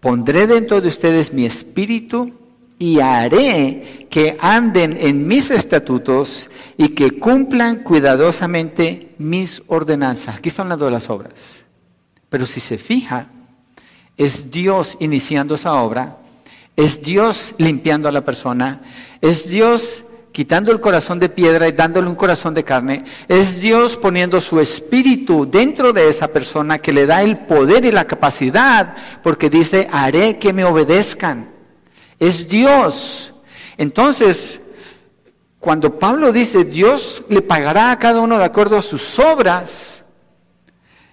[0.00, 2.32] Pondré dentro de ustedes mi espíritu
[2.78, 10.36] y haré que anden en mis estatutos y que cumplan cuidadosamente mis ordenanzas.
[10.36, 11.61] Aquí está hablando de las obras.
[12.32, 13.28] Pero si se fija,
[14.16, 16.18] es Dios iniciando esa obra,
[16.74, 18.80] es Dios limpiando a la persona,
[19.20, 23.96] es Dios quitando el corazón de piedra y dándole un corazón de carne, es Dios
[23.96, 28.96] poniendo su espíritu dentro de esa persona que le da el poder y la capacidad,
[29.22, 31.52] porque dice, haré que me obedezcan
[32.22, 33.34] es Dios.
[33.76, 34.60] Entonces,
[35.58, 39.91] cuando Pablo dice Dios le pagará a cada uno de acuerdo a sus obras,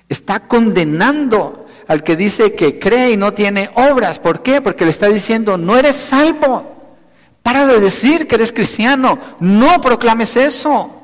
[0.10, 4.20] está condenando al que dice que cree y no tiene obras.
[4.20, 4.62] ¿Por qué?
[4.62, 6.76] Porque le está diciendo, no eres salvo.
[7.42, 9.18] Para de decir que eres cristiano.
[9.40, 10.96] No proclames eso.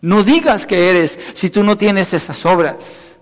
[0.00, 3.16] No digas que eres si tú no tienes esas obras.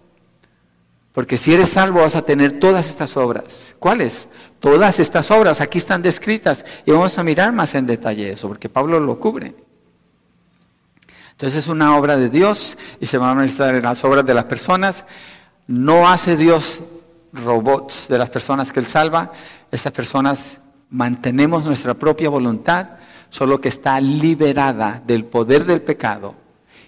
[1.13, 3.75] Porque si eres salvo vas a tener todas estas obras.
[3.79, 4.29] ¿Cuáles?
[4.61, 8.69] Todas estas obras aquí están descritas y vamos a mirar más en detalle eso, porque
[8.69, 9.55] Pablo lo cubre.
[11.43, 14.33] Entonces es una obra de Dios y se va a manifestar en las obras de
[14.33, 15.05] las personas.
[15.67, 16.85] No hace Dios
[17.33, 19.33] robots de las personas que Él salva.
[19.73, 22.91] Esas personas mantenemos nuestra propia voluntad,
[23.29, 26.37] solo que está liberada del poder del pecado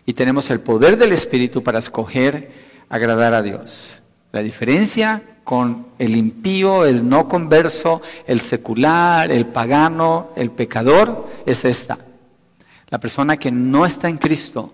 [0.06, 2.52] y tenemos el poder del Espíritu para escoger
[2.88, 4.02] agradar a Dios.
[4.30, 11.64] La diferencia con el impío, el no converso, el secular, el pagano, el pecador, es
[11.64, 11.98] esta.
[12.94, 14.72] La persona que no está en Cristo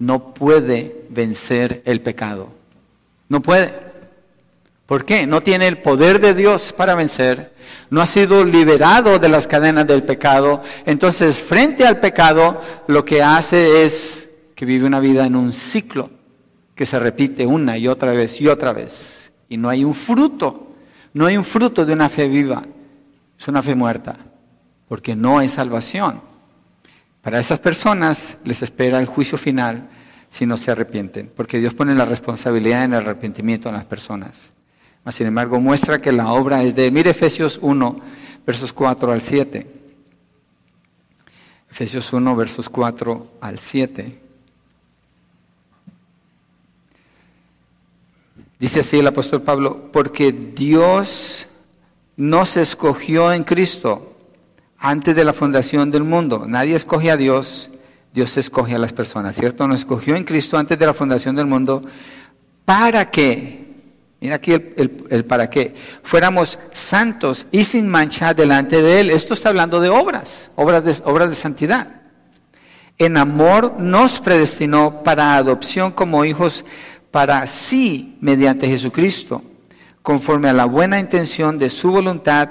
[0.00, 2.48] no puede vencer el pecado.
[3.28, 3.72] No puede.
[4.86, 5.24] ¿Por qué?
[5.24, 7.54] No tiene el poder de Dios para vencer.
[7.90, 10.64] No ha sido liberado de las cadenas del pecado.
[10.84, 16.10] Entonces, frente al pecado, lo que hace es que vive una vida en un ciclo
[16.74, 19.30] que se repite una y otra vez y otra vez.
[19.48, 20.72] Y no hay un fruto,
[21.12, 22.64] no hay un fruto de una fe viva,
[23.38, 24.16] es una fe muerta,
[24.88, 26.26] porque no hay salvación.
[27.28, 29.90] Para esas personas les espera el juicio final
[30.30, 34.48] si no se arrepienten, porque Dios pone la responsabilidad en el arrepentimiento en las personas.
[35.10, 38.00] sin embargo, muestra que la obra es de, mire Efesios 1,
[38.46, 39.66] versos 4 al 7.
[41.70, 44.22] Efesios 1, versos 4 al 7.
[48.58, 51.46] Dice así el apóstol Pablo, porque Dios
[52.16, 54.07] nos escogió en Cristo
[54.78, 56.44] antes de la fundación del mundo.
[56.46, 57.70] Nadie escoge a Dios,
[58.12, 59.66] Dios escoge a las personas, ¿cierto?
[59.66, 61.82] Nos escogió en Cristo antes de la fundación del mundo
[62.64, 63.66] para que,
[64.20, 69.10] mira aquí el, para qué, fuéramos santos y sin mancha delante de Él.
[69.10, 72.02] Esto está hablando de obras, obras de, obras de santidad.
[72.98, 76.64] En amor nos predestinó para adopción como hijos
[77.10, 79.42] para sí mediante Jesucristo,
[80.02, 82.48] conforme a la buena intención de su voluntad,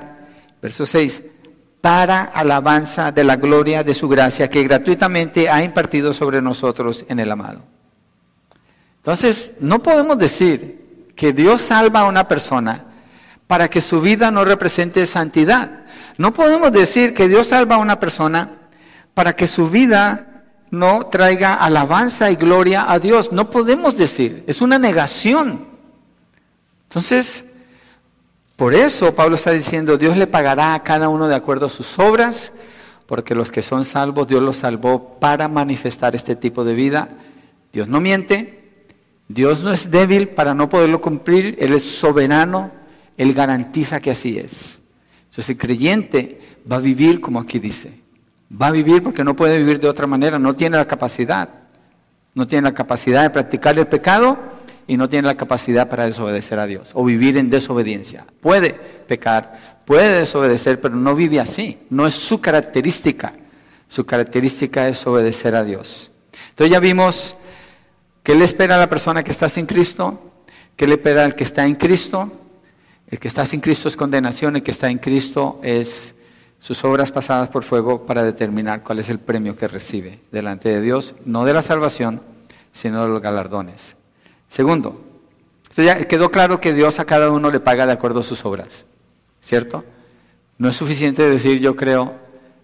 [0.62, 1.24] verso 6,
[1.88, 7.18] para alabanza de la gloria de su gracia que gratuitamente ha impartido sobre nosotros en
[7.22, 7.62] el amado.
[8.98, 12.88] Entonces, no podemos decir que Dios salva a una persona
[13.48, 15.86] para que su vida no represente santidad.
[16.18, 18.52] No podemos decir que Dios salva a una persona
[19.14, 23.32] para que su vida no traiga alabanza y gloria a Dios.
[23.32, 25.66] No podemos decir, es una negación.
[26.90, 27.46] Entonces,
[28.58, 32.00] por eso Pablo está diciendo, Dios le pagará a cada uno de acuerdo a sus
[32.00, 32.52] obras,
[33.06, 37.10] porque los que son salvos, Dios los salvó para manifestar este tipo de vida.
[37.72, 38.82] Dios no miente,
[39.28, 42.72] Dios no es débil para no poderlo cumplir, Él es soberano,
[43.16, 44.80] Él garantiza que así es.
[45.26, 48.00] Entonces el creyente va a vivir como aquí dice.
[48.60, 51.48] Va a vivir porque no puede vivir de otra manera, no tiene la capacidad.
[52.34, 54.57] No tiene la capacidad de practicar el pecado
[54.88, 58.26] y no tiene la capacidad para desobedecer a Dios o vivir en desobediencia.
[58.42, 61.78] Puede pecar, puede desobedecer, pero no vive así.
[61.90, 63.34] No es su característica.
[63.90, 66.12] Su característica es obedecer a Dios.
[66.50, 67.36] Entonces ya vimos
[68.28, 70.34] ¿Qué le espera a la persona que está sin Cristo?
[70.76, 72.30] ¿Qué le espera al que está en Cristo?
[73.10, 76.14] El que está sin Cristo es condenación, el que está en Cristo es
[76.60, 80.82] sus obras pasadas por fuego para determinar cuál es el premio que recibe delante de
[80.82, 82.22] Dios, no de la salvación,
[82.74, 83.96] sino de los galardones.
[84.50, 85.02] Segundo,
[85.76, 88.86] ya quedó claro que Dios a cada uno le paga de acuerdo a sus obras,
[89.42, 89.84] ¿cierto?
[90.58, 92.16] No es suficiente decir yo creo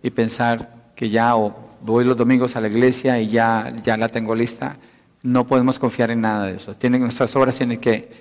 [0.01, 4.09] y pensar que ya o voy los domingos a la iglesia y ya, ya la
[4.09, 4.77] tengo lista
[5.23, 6.75] no podemos confiar en nada de eso.
[6.75, 8.11] Tienen, nuestras obras tienen que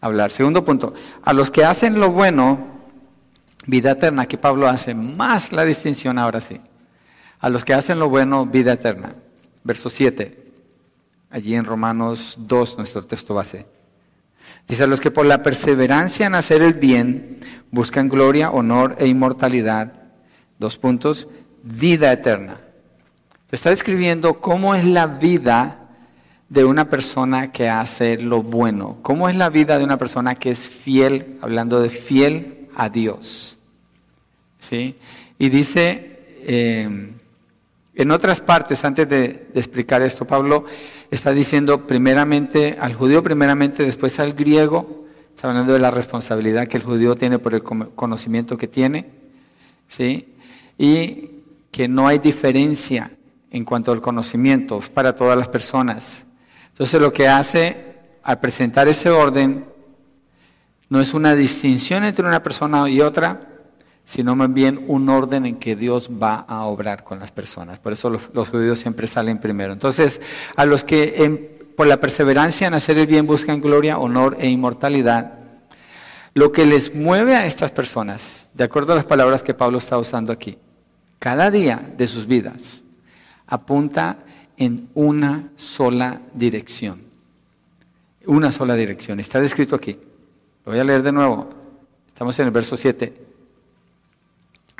[0.00, 0.32] hablar.
[0.32, 0.92] Segundo punto,
[1.22, 2.58] a los que hacen lo bueno,
[3.66, 6.60] vida eterna, que Pablo hace más la distinción ahora sí.
[7.38, 9.14] A los que hacen lo bueno, vida eterna.
[9.62, 10.49] Verso 7,
[11.30, 13.66] allí en Romanos 2, nuestro texto base.
[14.68, 19.06] Dice, a los que por la perseverancia en hacer el bien buscan gloria, honor e
[19.06, 19.92] inmortalidad.
[20.58, 21.26] Dos puntos,
[21.62, 22.60] vida eterna.
[23.50, 25.80] Está describiendo cómo es la vida
[26.50, 28.98] de una persona que hace lo bueno?
[29.02, 33.56] ¿Cómo es la vida de una persona que es fiel, hablando de fiel a Dios?
[34.60, 34.96] ¿Sí?
[35.38, 37.12] Y dice, eh,
[38.00, 40.64] en otras partes, antes de, explicar esto, Pablo
[41.10, 46.78] está diciendo primeramente al judío, primeramente después al griego, está hablando de la responsabilidad que
[46.78, 49.10] el judío tiene por el conocimiento que tiene,
[49.86, 50.34] ¿sí?
[50.78, 53.12] Y que no hay diferencia
[53.50, 56.24] en cuanto al conocimiento para todas las personas.
[56.70, 59.66] Entonces lo que hace al presentar ese orden
[60.88, 63.40] no es una distinción entre una persona y otra,
[64.10, 67.78] sino más bien un orden en que Dios va a obrar con las personas.
[67.78, 69.72] Por eso los, judíos siempre salen primero.
[69.72, 70.20] Entonces,
[70.56, 75.34] a los que por la perseverancia en hacer el bien buscan gloria, honor e inmortalidad,
[76.34, 79.96] lo que les mueve a estas personas, de acuerdo a las palabras que Pablo está
[79.96, 80.58] usando aquí,
[81.20, 82.82] cada día de sus vidas,
[83.46, 84.18] apunta
[84.56, 87.00] en una sola dirección.
[88.26, 89.20] Una sola dirección.
[89.20, 89.96] Está descrito aquí.
[90.64, 91.48] Lo voy a leer de nuevo.
[92.08, 93.29] Estamos en el verso 7.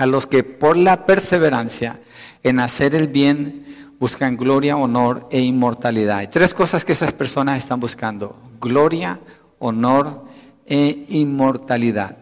[0.00, 2.00] A los que por la perseverancia
[2.42, 6.16] en hacer el bien buscan gloria, honor e inmortalidad.
[6.16, 8.34] Hay tres cosas que esas personas están buscando.
[8.58, 9.20] Gloria,
[9.58, 10.24] honor
[10.66, 12.16] e inmortalidad.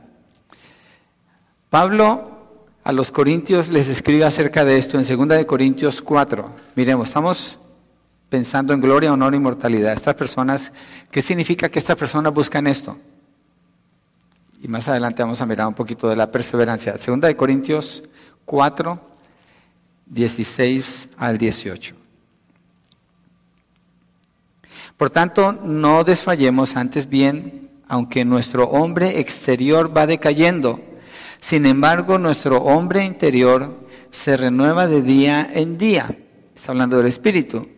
[1.70, 2.32] Pablo
[2.82, 6.50] a los corintios les escribe acerca de esto en 2 de Corintios 4.
[6.74, 7.58] Miremos, estamos
[8.28, 9.92] pensando en gloria, honor e inmortalidad.
[9.92, 10.72] Estas personas,
[11.12, 12.96] ¿qué significa que estas personas buscan esto?
[14.60, 16.94] Y más adelante vamos a mirar un poquito de la perseverancia.
[16.94, 18.02] 2 de Corintios
[18.44, 19.00] 4,
[20.06, 21.94] 16 al 18.
[24.96, 30.80] Por tanto, no desfallemos, antes bien, aunque nuestro hombre exterior va decayendo,
[31.40, 36.16] sin embargo, nuestro hombre interior se renueva de día en día.
[36.54, 37.68] Está hablando del Espíritu.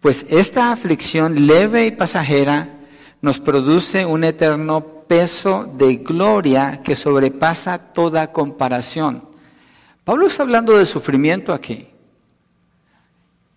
[0.00, 2.78] Pues esta aflicción leve y pasajera
[3.20, 9.22] nos produce un eterno peso de gloria que sobrepasa toda comparación.
[10.04, 11.88] Pablo está hablando de sufrimiento aquí.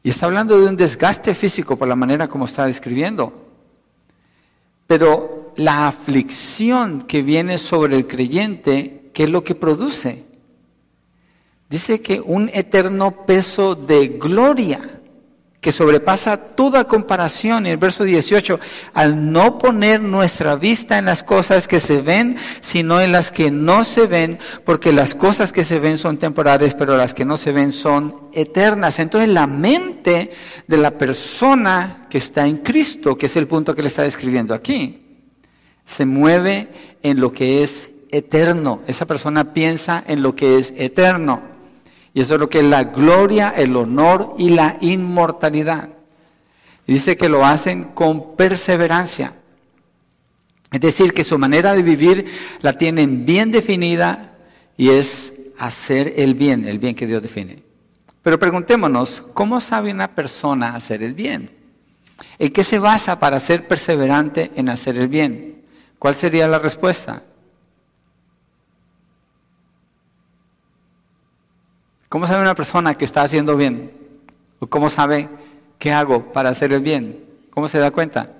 [0.01, 3.47] Y está hablando de un desgaste físico por la manera como está describiendo.
[4.87, 10.23] Pero la aflicción que viene sobre el creyente ¿qué es lo que produce?
[11.69, 14.98] Dice que un eterno peso de gloria
[15.61, 17.65] que sobrepasa toda comparación.
[17.65, 18.59] En el verso 18,
[18.93, 23.51] al no poner nuestra vista en las cosas que se ven, sino en las que
[23.51, 27.37] no se ven, porque las cosas que se ven son temporales, pero las que no
[27.37, 28.99] se ven son eternas.
[28.99, 30.31] Entonces la mente
[30.67, 34.53] de la persona que está en Cristo, que es el punto que le está describiendo
[34.53, 35.05] aquí,
[35.85, 36.69] se mueve
[37.03, 38.81] en lo que es eterno.
[38.87, 41.58] Esa persona piensa en lo que es eterno.
[42.13, 45.89] Y eso es lo que es la gloria, el honor y la inmortalidad.
[46.87, 49.35] Dice que lo hacen con perseverancia.
[50.71, 52.25] Es decir, que su manera de vivir
[52.61, 54.33] la tienen bien definida
[54.77, 57.63] y es hacer el bien, el bien que Dios define.
[58.23, 61.51] Pero preguntémonos, ¿cómo sabe una persona hacer el bien?
[62.37, 65.63] ¿En qué se basa para ser perseverante en hacer el bien?
[65.97, 67.23] ¿Cuál sería la respuesta?
[72.09, 73.91] ¿Cómo sabe una persona que está haciendo bien?
[74.59, 75.29] ¿O cómo sabe
[75.77, 77.23] qué hago para hacer el bien?
[77.51, 78.31] ¿Cómo se da cuenta?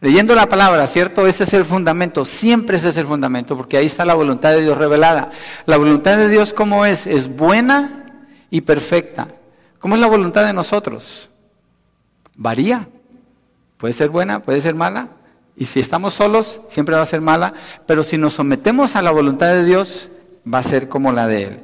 [0.00, 1.26] Leyendo la palabra, ¿cierto?
[1.28, 4.62] Ese es el fundamento, siempre ese es el fundamento, porque ahí está la voluntad de
[4.62, 5.30] Dios revelada.
[5.64, 7.06] La voluntad de Dios, ¿cómo es?
[7.06, 8.04] Es buena
[8.50, 9.28] y perfecta.
[9.78, 11.30] ¿Cómo es la voluntad de nosotros?
[12.34, 12.88] Varía.
[13.78, 15.08] Puede ser buena, puede ser mala.
[15.56, 17.54] Y si estamos solos, siempre va a ser mala.
[17.86, 20.10] Pero si nos sometemos a la voluntad de Dios,
[20.52, 21.60] va a ser como la de Él.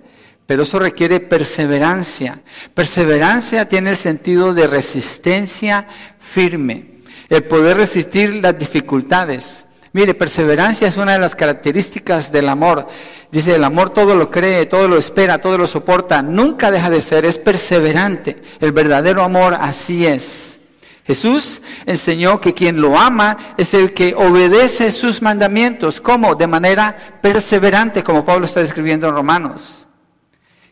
[0.50, 2.42] Pero eso requiere perseverancia.
[2.74, 5.86] Perseverancia tiene el sentido de resistencia
[6.18, 9.68] firme el poder resistir las dificultades.
[9.92, 12.88] Mire, perseverancia es una de las características del amor.
[13.30, 17.00] Dice, el amor todo lo cree, todo lo espera, todo lo soporta, nunca deja de
[17.00, 18.42] ser, es perseverante.
[18.58, 20.58] El verdadero amor así es.
[21.04, 26.00] Jesús enseñó que quien lo ama es el que obedece sus mandamientos.
[26.00, 26.34] ¿Cómo?
[26.34, 29.79] De manera perseverante, como Pablo está describiendo en Romanos.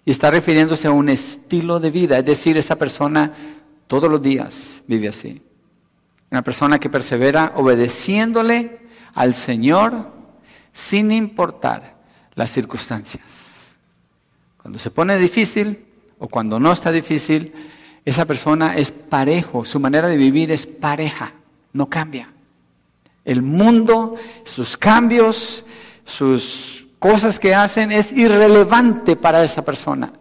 [0.08, 3.30] Y está refiriéndose a un estilo de vida, es decir, esa persona
[3.86, 5.42] todos los días vive así.
[6.30, 8.78] Una persona que persevera obedeciéndole
[9.12, 10.10] al Señor
[10.72, 11.98] sin importar
[12.34, 13.76] las circunstancias.
[14.56, 15.84] Cuando se pone difícil
[16.18, 17.52] o cuando no está difícil,
[18.06, 21.34] esa persona es parejo, su manera de vivir es pareja,
[21.74, 22.32] no cambia.
[23.26, 25.66] El mundo, sus cambios,
[26.06, 30.12] sus cosas que hacen es irrelevante para esa persona.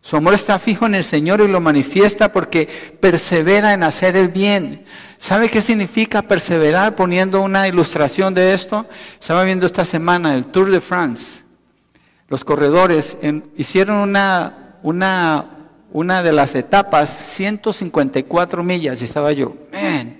[0.00, 2.66] Su amor está fijo en el Señor y lo manifiesta porque
[3.00, 4.84] persevera en hacer el bien.
[5.18, 8.86] ¿Sabe qué significa perseverar poniendo una ilustración de esto?
[9.20, 11.40] Estaba viendo esta semana el Tour de France.
[12.28, 13.16] Los corredores
[13.56, 15.44] hicieron una, una,
[15.92, 20.16] una de las etapas, 154 millas, y estaba yo, man,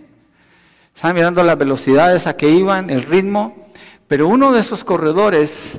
[0.95, 3.68] estaba mirando las velocidades a que iban, el ritmo,
[4.07, 5.79] pero uno de esos corredores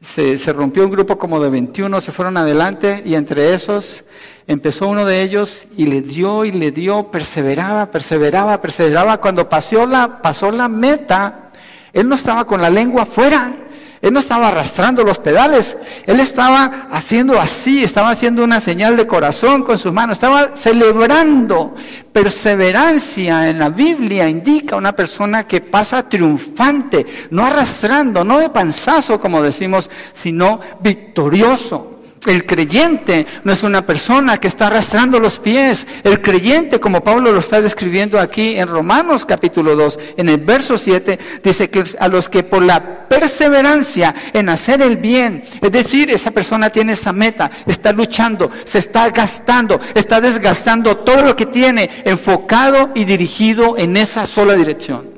[0.00, 4.02] se, rompió un grupo como de 21, se fueron adelante y entre esos
[4.48, 9.18] empezó uno de ellos y le dio y le dio, perseveraba, perseveraba, perseveraba.
[9.18, 11.52] Cuando pasó la, pasó la meta,
[11.92, 13.54] él no estaba con la lengua afuera,
[14.02, 15.76] él no estaba arrastrando los pedales,
[16.06, 21.76] él estaba haciendo así, estaba haciendo una señal de corazón con sus manos, estaba celebrando.
[22.12, 29.20] Perseverancia en la Biblia indica una persona que pasa triunfante, no arrastrando, no de panzazo
[29.20, 32.01] como decimos, sino victorioso.
[32.24, 35.86] El creyente no es una persona que está arrastrando los pies.
[36.04, 40.78] El creyente, como Pablo lo está describiendo aquí en Romanos capítulo 2, en el verso
[40.78, 46.10] 7, dice que a los que por la perseverancia en hacer el bien, es decir,
[46.10, 51.46] esa persona tiene esa meta, está luchando, se está gastando, está desgastando todo lo que
[51.46, 55.10] tiene enfocado y dirigido en esa sola dirección.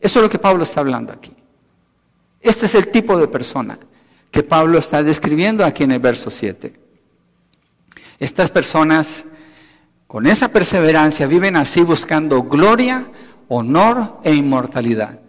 [0.00, 1.32] Eso es lo que Pablo está hablando aquí.
[2.40, 3.78] Este es el tipo de persona
[4.30, 6.72] que Pablo está describiendo aquí en el verso 7.
[8.18, 9.24] Estas personas
[10.06, 13.06] con esa perseverancia viven así buscando gloria,
[13.48, 15.20] honor e inmortalidad.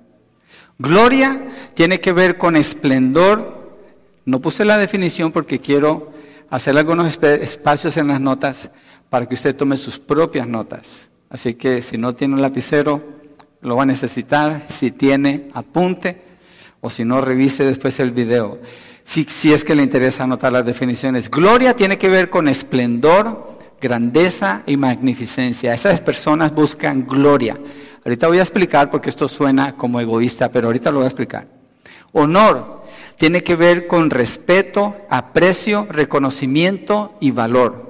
[0.77, 3.77] Gloria tiene que ver con esplendor.
[4.25, 6.13] No puse la definición porque quiero
[6.49, 8.69] hacer algunos espacios en las notas
[9.09, 11.09] para que usted tome sus propias notas.
[11.29, 13.03] Así que si no tiene un lapicero,
[13.61, 14.67] lo va a necesitar.
[14.69, 16.21] Si tiene, apunte.
[16.81, 18.59] O si no, revise después el video
[19.09, 21.31] si, es que le interesa anotar las definiciones.
[21.31, 25.73] Gloria tiene que ver con esplendor, grandeza y magnificencia.
[25.73, 27.57] Esas personas buscan gloria.
[28.05, 31.47] Ahorita voy a explicar porque esto suena como egoísta, pero ahorita lo voy a explicar.
[32.11, 32.83] Honor
[33.17, 37.89] tiene que ver con respeto, aprecio, reconocimiento y valor.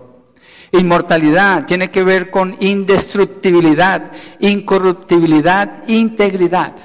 [0.72, 6.76] Inmortalidad tiene que ver con indestructibilidad, incorruptibilidad, integridad.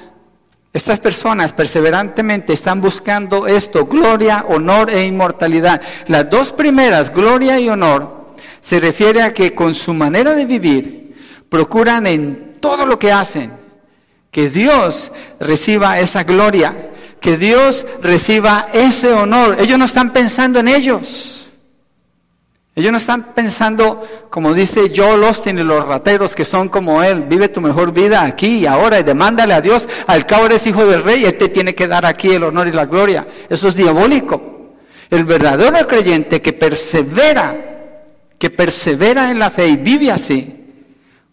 [0.74, 5.80] Estas personas perseverantemente están buscando esto, gloria, honor e inmortalidad.
[6.08, 11.14] Las dos primeras, gloria y honor, se refiere a que con su manera de vivir
[11.48, 13.52] procuran en todo lo que hacen
[14.32, 19.58] que Dios reciba esa gloria, que Dios reciba ese honor.
[19.60, 21.43] Ellos no están pensando en ellos.
[22.76, 27.22] Ellos no están pensando, como dice Joel Austin y los rateros que son como él,
[27.22, 30.84] vive tu mejor vida aquí y ahora y demándale a Dios, al cabo eres hijo
[30.84, 33.28] del rey, él te tiene que dar aquí el honor y la gloria.
[33.48, 34.74] Eso es diabólico.
[35.08, 37.56] El verdadero creyente que persevera,
[38.38, 40.64] que persevera en la fe y vive así,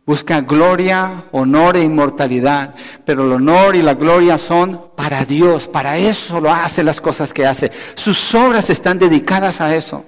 [0.03, 2.73] Busca gloria, honor e inmortalidad.
[3.05, 5.67] Pero el honor y la gloria son para Dios.
[5.67, 7.71] Para eso lo hace las cosas que hace.
[7.95, 10.03] Sus obras están dedicadas a eso.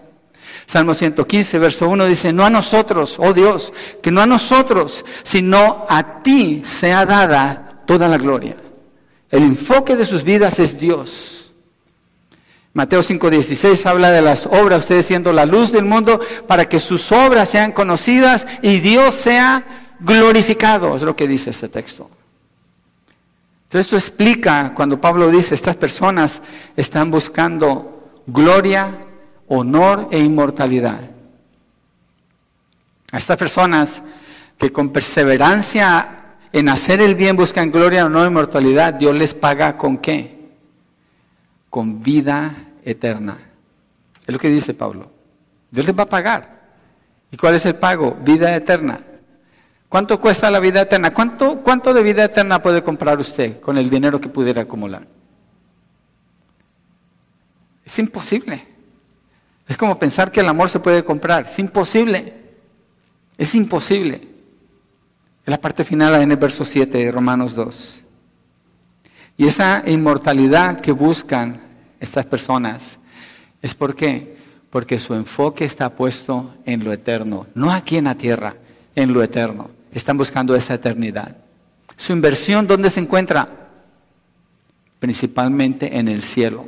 [0.66, 5.86] Salmo 115, verso 1 dice, no a nosotros, oh Dios, que no a nosotros, sino
[5.89, 8.55] a ti sea dada toda la gloria.
[9.30, 11.53] El enfoque de sus vidas es Dios.
[12.74, 17.11] Mateo 5:16 habla de las obras, ustedes siendo la luz del mundo, para que sus
[17.11, 22.09] obras sean conocidas y Dios sea glorificado, es lo que dice este texto.
[23.66, 26.41] Entonces esto explica cuando Pablo dice, estas personas
[26.76, 29.03] están buscando gloria,
[29.54, 30.99] honor e inmortalidad.
[33.12, 34.01] A estas personas
[34.58, 36.20] que con perseverancia
[36.51, 40.49] en hacer el bien buscan gloria, honor e inmortalidad, Dios les paga con qué?
[41.70, 43.38] Con vida eterna.
[44.26, 45.12] Es lo que dice Pablo.
[45.70, 46.64] Dios les va a pagar.
[47.32, 48.18] ¿Y cuál es el pago?
[48.24, 48.99] Vida eterna.
[49.89, 51.12] ¿Cuánto cuesta la vida eterna?
[51.12, 55.06] ¿Cuánto, ¿Cuánto de vida eterna puede comprar usted con el dinero que pudiera acumular?
[57.86, 58.72] Es imposible.
[59.68, 61.45] Es como pensar que el amor se puede comprar.
[61.45, 62.34] Es imposible.
[63.38, 64.16] Es imposible.
[65.45, 68.01] En la parte final en el verso 7 de Romanos 2.
[69.38, 71.61] Y esa inmortalidad que buscan
[71.99, 72.97] estas personas
[73.61, 74.38] es por qué?
[74.70, 78.55] Porque su enfoque está puesto en lo eterno, no aquí en la tierra,
[78.95, 81.38] en lo eterno están buscando esa eternidad.
[81.95, 83.47] Su inversión, ¿dónde se encuentra?
[84.99, 86.68] Principalmente en el cielo.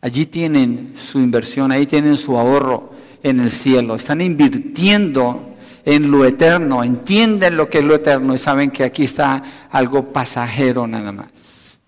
[0.00, 2.92] Allí tienen su inversión, ahí tienen su ahorro
[3.22, 3.96] en el cielo.
[3.96, 9.04] Están invirtiendo en lo eterno, entienden lo que es lo eterno y saben que aquí
[9.04, 11.78] está algo pasajero nada más.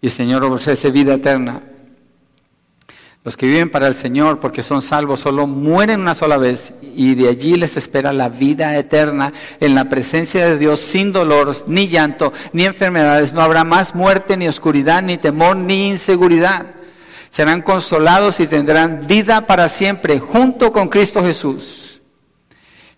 [0.00, 1.62] Y el Señor ofrece vida eterna
[3.24, 7.14] los que viven para el Señor porque son salvos solo mueren una sola vez y
[7.14, 11.86] de allí les espera la vida eterna en la presencia de Dios sin dolor, ni
[11.86, 13.32] llanto, ni enfermedades.
[13.32, 16.66] No habrá más muerte, ni oscuridad, ni temor, ni inseguridad.
[17.32, 22.02] Serán consolados y tendrán vida para siempre junto con Cristo Jesús.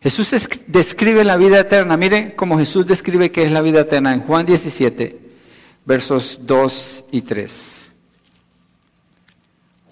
[0.03, 0.35] Jesús
[0.67, 1.97] describe la vida eterna.
[1.97, 5.21] Miren cómo Jesús describe qué es la vida eterna en Juan 17,
[5.87, 7.91] versos 2 y 3.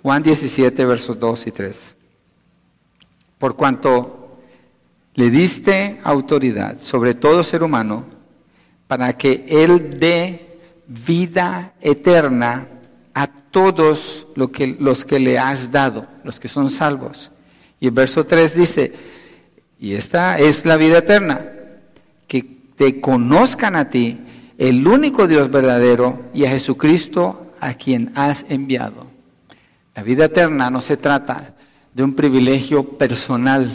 [0.02, 1.96] Juan 17, versos 2 y 3.
[3.38, 4.38] Por cuanto
[5.14, 8.06] le diste autoridad sobre todo ser humano,
[8.88, 12.66] para que Él dé vida eterna
[13.52, 17.30] todos que, los que le has dado, los que son salvos.
[17.78, 18.92] Y el verso 3 dice,
[19.78, 21.52] y esta es la vida eterna,
[22.26, 22.44] que
[22.76, 24.18] te conozcan a ti,
[24.58, 29.06] el único Dios verdadero, y a Jesucristo a quien has enviado.
[29.94, 31.54] La vida eterna no se trata
[31.92, 33.70] de un privilegio personal,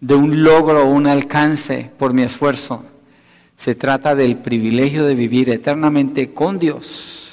[0.00, 2.84] de un logro o un alcance por mi esfuerzo.
[3.56, 7.23] Se trata del privilegio de vivir eternamente con Dios,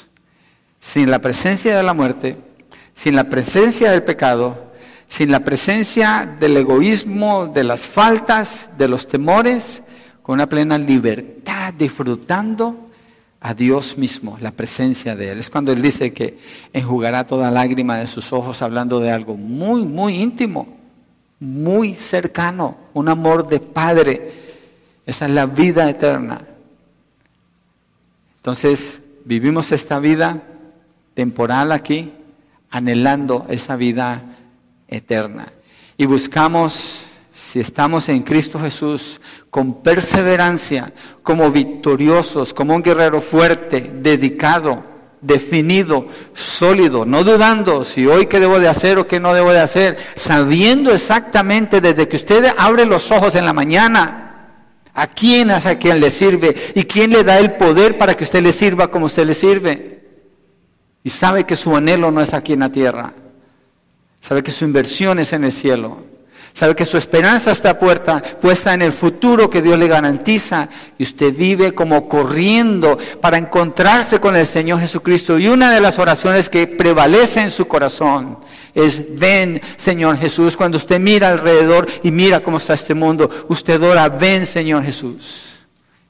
[0.82, 2.36] sin la presencia de la muerte,
[2.96, 4.72] sin la presencia del pecado,
[5.08, 9.84] sin la presencia del egoísmo, de las faltas, de los temores,
[10.24, 12.90] con una plena libertad, disfrutando
[13.40, 15.40] a Dios mismo, la presencia de Él.
[15.40, 16.40] Es cuando Él dice que
[16.74, 20.68] enjugará toda lágrima de sus ojos hablando de algo muy, muy íntimo,
[21.40, 24.32] muy cercano, un amor de Padre.
[25.06, 26.42] Esa es la vida eterna.
[28.38, 30.42] Entonces, vivimos esta vida
[31.14, 32.14] temporal aquí,
[32.70, 34.24] anhelando esa vida
[34.88, 35.52] eterna.
[35.98, 40.94] Y buscamos si estamos en Cristo Jesús con perseverancia,
[41.24, 44.84] como victoriosos, como un guerrero fuerte, dedicado,
[45.22, 49.60] definido, sólido, no dudando si hoy qué debo de hacer o qué no debo de
[49.60, 54.28] hacer, sabiendo exactamente desde que usted abre los ojos en la mañana,
[54.94, 58.24] a quién es a quien le sirve y quién le da el poder para que
[58.24, 59.91] usted le sirva como usted le sirve.
[61.04, 63.14] Y sabe que su anhelo no es aquí en la tierra,
[64.22, 66.12] sabe que su inversión es en el cielo.
[66.54, 71.04] Sabe que su esperanza está puerta, puesta en el futuro que Dios le garantiza y
[71.04, 75.40] usted vive como corriendo para encontrarse con el Señor Jesucristo.
[75.40, 78.38] Y una de las oraciones que prevalece en su corazón
[78.74, 83.82] es, ven Señor Jesús, cuando usted mira alrededor y mira cómo está este mundo, usted
[83.82, 85.51] ora, ven Señor Jesús.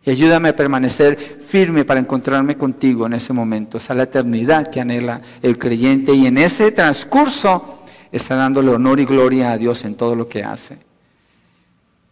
[0.04, 3.78] Y ayúdame a permanecer firme para encontrarme contigo en ese momento.
[3.78, 6.14] Esa es la eternidad que anhela el creyente.
[6.14, 10.44] Y en ese transcurso está dándole honor y gloria a Dios en todo lo que
[10.44, 10.80] hace.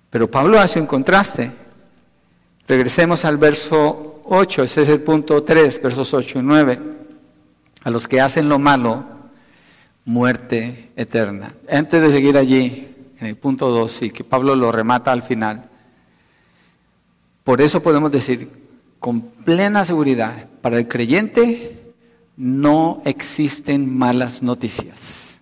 [0.10, 1.52] Pero Pablo hace un contraste.
[2.68, 6.80] Regresemos al verso 8, ese es el punto 3, versos 8 y 9.
[7.84, 9.04] A los que hacen lo malo,
[10.06, 11.54] muerte eterna.
[11.72, 15.69] Antes de seguir allí, en el punto 2, y que Pablo lo remata al final,
[17.50, 18.48] Por eso podemos decir
[19.00, 21.96] con plena seguridad, para el creyente
[22.38, 25.40] no existen malas noticias.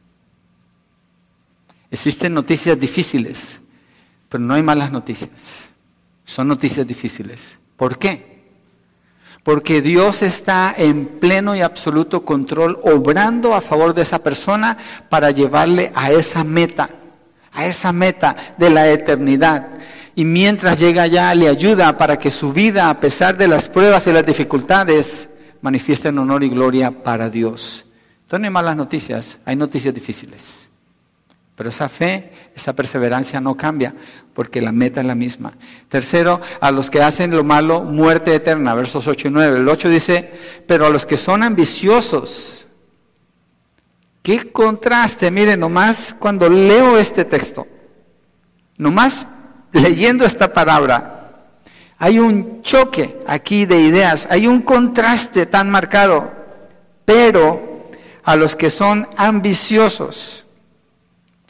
[1.92, 3.60] Existen noticias difíciles,
[4.30, 5.68] pero no hay malas noticias.
[6.24, 7.58] Son noticias difíciles.
[7.76, 8.42] ¿Por qué?
[9.44, 14.78] Porque Dios está en pleno y absoluto control, obrando a favor de esa persona
[15.10, 16.90] para llevarle a esa meta,
[17.52, 19.72] a esa meta de la eternidad.
[20.18, 24.08] Y mientras llega allá, le ayuda para que su vida, a pesar de las pruebas
[24.08, 25.30] y las dificultades,
[25.62, 27.86] manifieste en honor y gloria para Dios.
[28.22, 30.70] Entonces no hay malas noticias, hay noticias difíciles.
[31.56, 33.94] Pero esa fe, esa perseverancia no cambia,
[34.34, 35.54] porque la meta es la misma.
[35.88, 39.60] Tercero, a los que hacen lo malo, muerte eterna, versos 8 y 9.
[39.60, 40.32] El 8 dice,
[40.66, 42.66] pero a los que son ambiciosos,
[44.24, 47.68] qué contraste, miren, nomás cuando leo este texto,
[48.78, 49.28] nomás
[49.82, 51.32] leyendo esta palabra,
[51.98, 56.32] hay un choque aquí de ideas, hay un contraste tan marcado,
[57.06, 57.90] pero
[58.24, 60.46] a los que son ambiciosos,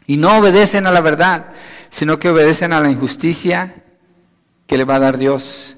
[0.06, 1.48] y no obedecen a la verdad,
[1.90, 3.84] sino que obedecen a la injusticia
[4.66, 5.76] que le va a dar Dios.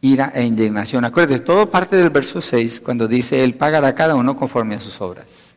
[0.00, 1.04] Ira e indignación.
[1.04, 4.80] Acuérdense, todo parte del verso 6 cuando dice, Él pagará a cada uno conforme a
[4.80, 5.56] sus obras.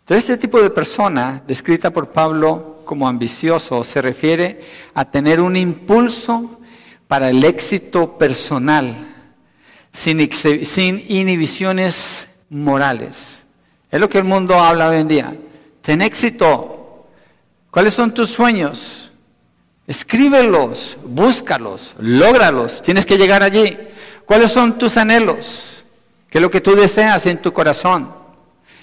[0.00, 4.60] Entonces, este tipo de persona, descrita por Pablo como ambicioso, se refiere
[4.94, 6.60] a tener un impulso
[7.06, 8.94] para el éxito personal,
[9.92, 10.30] sin,
[10.64, 13.40] sin inhibiciones morales.
[13.90, 15.36] Es lo que el mundo habla hoy en día.
[15.82, 17.06] Ten éxito.
[17.70, 19.10] ¿Cuáles son tus sueños?
[19.86, 22.82] Escríbelos, búscalos, lógralos.
[22.82, 23.76] Tienes que llegar allí.
[24.24, 25.84] ¿Cuáles son tus anhelos?
[26.28, 28.19] ¿Qué es lo que tú deseas en tu corazón?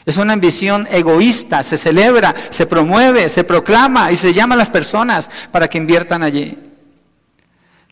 [0.07, 4.71] Es una ambición egoísta, se celebra, se promueve, se proclama y se llama a las
[4.71, 6.57] personas para que inviertan allí.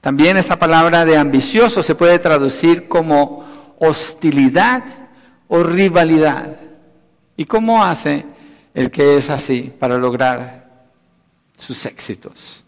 [0.01, 3.45] También esa palabra de ambicioso se puede traducir como
[3.77, 4.83] hostilidad
[5.47, 6.55] o rivalidad.
[7.37, 8.25] ¿Y cómo hace
[8.75, 10.65] el que es así para lograr
[11.57, 12.63] sus éxitos.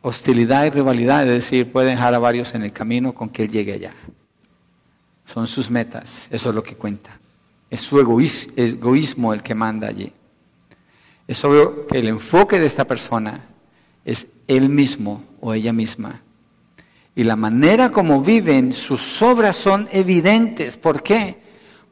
[0.00, 3.50] Hostilidad y rivalidad, es decir, puede dejar a varios en el camino con que él
[3.50, 3.94] llegue allá.
[5.26, 7.18] Son sus metas, eso es lo que cuenta.
[7.72, 10.12] Es su egoísmo el que manda allí.
[11.26, 13.46] Es obvio que el enfoque de esta persona
[14.04, 16.20] es él mismo o ella misma.
[17.16, 20.76] Y la manera como viven, sus obras son evidentes.
[20.76, 21.40] ¿Por qué?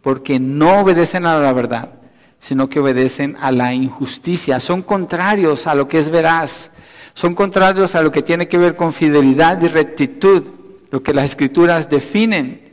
[0.02, 2.00] Porque no obedecen a la verdad
[2.40, 4.58] sino que obedecen a la injusticia.
[4.58, 6.70] Son contrarios a lo que es veraz.
[7.12, 10.44] Son contrarios a lo que tiene que ver con fidelidad y rectitud,
[10.90, 12.72] lo que las escrituras definen.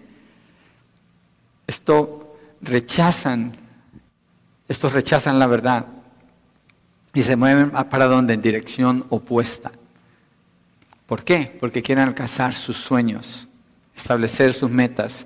[1.67, 2.26] Esto
[2.61, 3.55] rechazan,
[4.67, 5.85] estos rechazan la verdad
[7.13, 9.71] y se mueven para donde en dirección opuesta.
[11.05, 11.57] ¿Por qué?
[11.59, 13.47] Porque quieren alcanzar sus sueños,
[13.95, 15.25] establecer sus metas,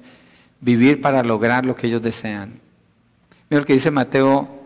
[0.59, 2.59] vivir para lograr lo que ellos desean.
[3.49, 4.61] Mira lo que dice Mateo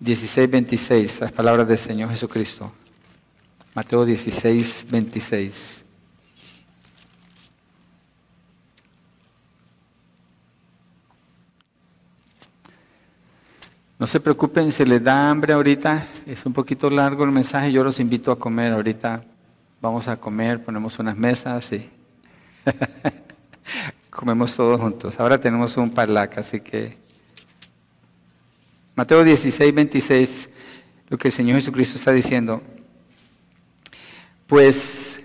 [0.00, 2.72] 16, 26, las palabras del Señor Jesucristo.
[3.74, 5.83] Mateo 16, 26.
[13.96, 17.84] No se preocupen, si les da hambre ahorita, es un poquito largo el mensaje, yo
[17.84, 19.22] los invito a comer ahorita.
[19.80, 21.88] Vamos a comer, ponemos unas mesas y
[24.10, 25.14] comemos todos juntos.
[25.20, 26.96] Ahora tenemos un parlac, así que
[28.96, 30.48] Mateo 16, 26,
[31.08, 32.62] lo que el Señor Jesucristo está diciendo.
[34.48, 35.20] Pues,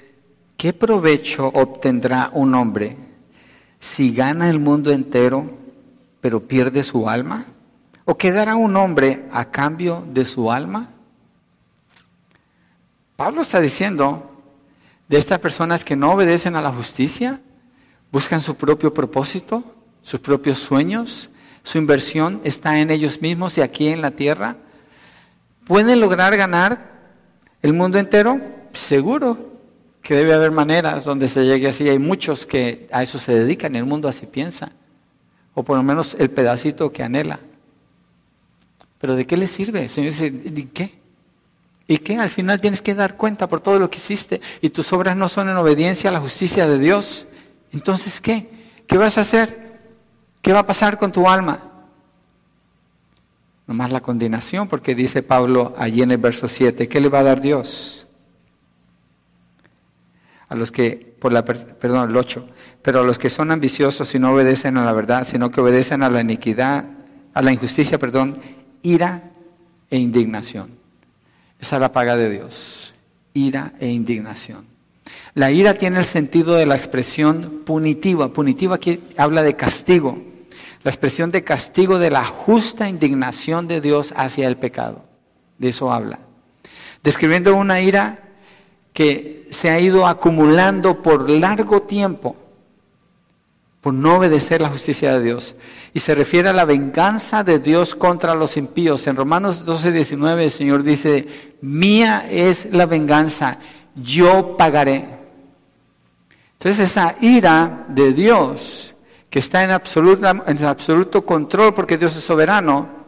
[0.57, 2.97] ¿qué provecho obtendrá un hombre
[3.79, 5.57] si gana el mundo entero,
[6.21, 7.47] pero pierde su alma?
[8.09, 10.89] ¿O quedará un hombre a cambio de su alma?
[13.15, 14.31] Pablo está diciendo
[15.07, 17.39] de estas personas que no obedecen a la justicia,
[18.11, 19.63] buscan su propio propósito,
[20.01, 21.29] sus propios sueños,
[21.61, 24.55] su inversión está en ellos mismos y aquí en la tierra.
[25.67, 26.89] ¿Pueden lograr ganar
[27.61, 28.41] el mundo entero?
[28.73, 29.37] Seguro
[30.01, 31.87] que debe haber maneras donde se llegue así.
[31.87, 34.71] Hay muchos que a eso se dedican, el mundo así piensa.
[35.53, 37.39] O por lo menos el pedacito que anhela.
[38.99, 39.83] Pero ¿de qué le sirve?
[39.83, 40.99] El Señor dice, ¿y qué?
[41.87, 42.17] ¿Y qué?
[42.17, 45.27] Al final tienes que dar cuenta por todo lo que hiciste y tus obras no
[45.27, 47.25] son en obediencia a la justicia de Dios.
[47.71, 48.49] Entonces, ¿qué?
[48.85, 49.79] ¿Qué vas a hacer?
[50.41, 51.63] ¿Qué va a pasar con tu alma?
[53.67, 57.23] Nomás la condenación, porque dice Pablo allí en el verso 7, ¿qué le va a
[57.23, 58.07] dar Dios?
[60.47, 62.47] A los que, por la, perdón, el 8,
[62.81, 66.01] pero a los que son ambiciosos y no obedecen a la verdad, sino que obedecen
[66.01, 66.85] a la iniquidad,
[67.33, 68.39] a la injusticia, perdón,
[68.81, 69.31] ira
[69.89, 70.71] e indignación.
[71.59, 72.93] Esa es la paga de Dios.
[73.33, 74.65] ira e indignación.
[75.33, 78.33] La ira tiene el sentido de la expresión punitiva.
[78.33, 80.17] Punitiva aquí habla de castigo.
[80.83, 85.03] La expresión de castigo de la justa indignación de Dios hacia el pecado.
[85.57, 86.19] De eso habla.
[87.03, 88.19] Describiendo una ira
[88.93, 92.35] que se ha ido acumulando por largo tiempo
[93.81, 95.55] por no obedecer la justicia de Dios.
[95.93, 99.07] Y se refiere a la venganza de Dios contra los impíos.
[99.07, 103.59] En Romanos 12, 19 el Señor dice, mía es la venganza,
[103.95, 105.07] yo pagaré.
[106.53, 108.95] Entonces esa ira de Dios,
[109.29, 112.99] que está en, en absoluto control porque Dios es soberano,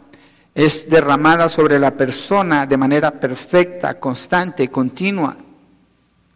[0.55, 5.35] es derramada sobre la persona de manera perfecta, constante, continua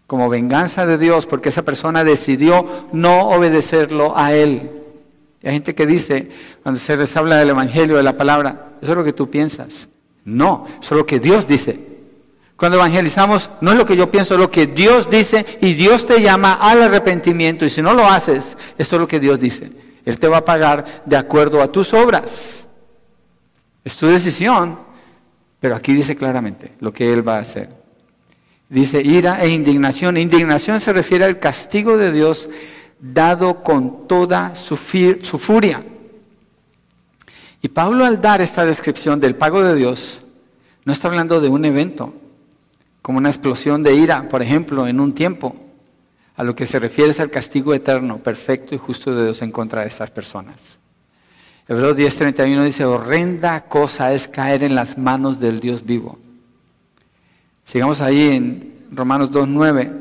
[0.07, 4.71] como venganza de Dios porque esa persona decidió no obedecerlo a Él.
[5.43, 6.29] hay gente que dice,
[6.63, 9.87] cuando se les habla del Evangelio, de la palabra, eso es lo que tú piensas.
[10.23, 11.95] No, eso es lo que Dios dice.
[12.55, 16.05] Cuando evangelizamos, no es lo que yo pienso, es lo que Dios dice y Dios
[16.05, 19.71] te llama al arrepentimiento y si no lo haces, esto es lo que Dios dice.
[20.05, 22.65] Él te va a pagar de acuerdo a tus obras.
[23.83, 24.79] Es tu decisión,
[25.59, 27.84] pero aquí dice claramente lo que Él va a hacer.
[28.70, 30.18] Dice ira e indignación.
[30.18, 32.49] Indignación se refiere al castigo de Dios
[32.99, 35.84] dado con toda su, furia.
[37.61, 40.22] Y Pablo al dar esta descripción del pago de Dios,
[40.84, 42.13] no está hablando de un evento,
[43.01, 45.55] como una explosión de ira, por ejemplo, en un tiempo.
[46.38, 49.51] A lo que se refiere es al castigo eterno, perfecto y justo de Dios en
[49.51, 50.80] contra de estas personas.
[51.68, 56.20] Hebreos 10:31 dice, horrenda cosa es caer en las manos del Dios vivo.
[57.66, 59.91] Sigamos ahí en Romanos 2.9.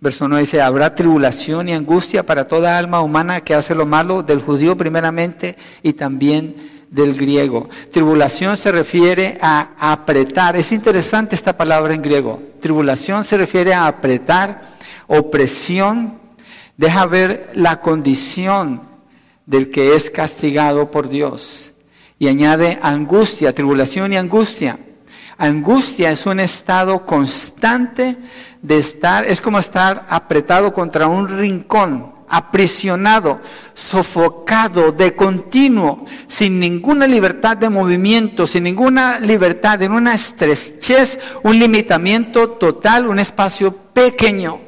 [0.00, 4.22] Verso 9 dice, habrá tribulación y angustia para toda alma humana que hace lo malo,
[4.22, 6.56] del judío primeramente y también
[6.90, 7.68] del griego.
[7.92, 10.56] Tribulación se refiere a apretar.
[10.56, 12.42] Es interesante esta palabra en griego.
[12.60, 14.76] Tribulación se refiere a apretar,
[15.06, 16.18] opresión.
[16.78, 18.80] Deja ver la condición
[19.44, 21.72] del que es castigado por Dios.
[22.18, 24.78] Y añade angustia, tribulación y angustia.
[25.40, 28.18] Angustia es un estado constante
[28.60, 33.40] de estar, es como estar apretado contra un rincón, aprisionado,
[33.72, 41.58] sofocado de continuo, sin ninguna libertad de movimiento, sin ninguna libertad, en una estrechez, un
[41.58, 44.60] limitamiento total, un espacio pequeño.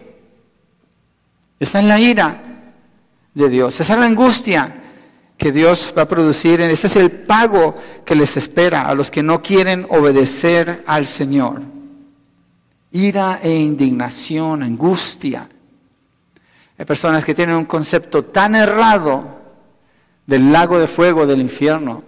[1.61, 2.43] Esa es la ira
[3.35, 4.82] de Dios, esa es la angustia
[5.43, 6.61] que Dios va a producir.
[6.61, 11.63] Ese es el pago que les espera a los que no quieren obedecer al Señor.
[12.93, 15.49] Ira e indignación, angustia.
[16.79, 19.41] Hay personas que tienen un concepto tan errado
[20.27, 22.05] del lago de fuego del infierno,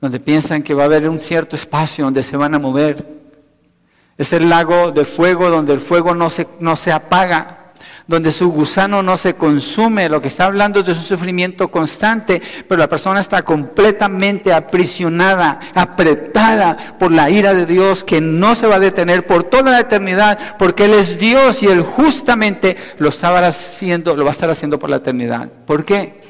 [0.00, 3.04] donde piensan que va a haber un cierto espacio donde se van a mover.
[4.16, 7.61] Es el lago de fuego donde el fuego no se, no se apaga
[8.06, 12.78] donde su gusano no se consume, lo que está hablando de un sufrimiento constante, pero
[12.78, 18.76] la persona está completamente aprisionada, apretada por la ira de Dios que no se va
[18.76, 23.46] a detener por toda la eternidad, porque Él es Dios y Él justamente lo, estaba
[23.46, 25.50] haciendo, lo va a estar haciendo por la eternidad.
[25.66, 26.22] ¿Por qué?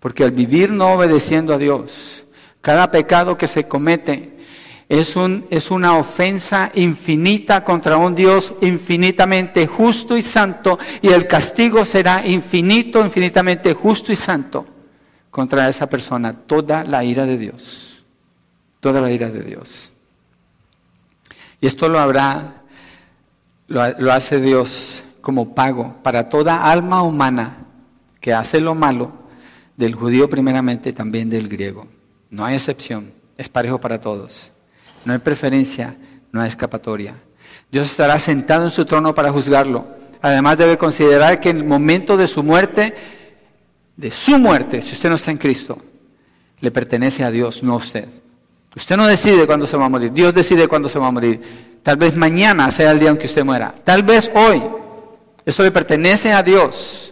[0.00, 2.24] Porque al vivir no obedeciendo a Dios,
[2.60, 4.31] cada pecado que se comete,
[4.92, 11.26] es, un, es una ofensa infinita contra un Dios infinitamente justo y santo y el
[11.26, 14.66] castigo será infinito, infinitamente justo y santo
[15.30, 16.34] contra esa persona.
[16.34, 18.04] Toda la ira de Dios.
[18.80, 19.94] Toda la ira de Dios.
[21.58, 22.62] Y esto lo habrá,
[23.68, 27.64] lo hace Dios como pago para toda alma humana
[28.20, 29.10] que hace lo malo,
[29.74, 31.86] del judío primeramente, también del griego.
[32.28, 34.51] No hay excepción, es parejo para todos.
[35.04, 35.96] No hay preferencia,
[36.30, 37.14] no hay escapatoria.
[37.70, 39.86] Dios estará sentado en su trono para juzgarlo.
[40.20, 42.94] Además debe considerar que en el momento de su muerte,
[43.96, 45.78] de su muerte, si usted no está en Cristo,
[46.60, 48.08] le pertenece a Dios, no a usted.
[48.74, 51.80] Usted no decide cuándo se va a morir, Dios decide cuándo se va a morir.
[51.82, 54.62] Tal vez mañana sea el día en que usted muera, tal vez hoy.
[55.44, 57.11] Eso le pertenece a Dios.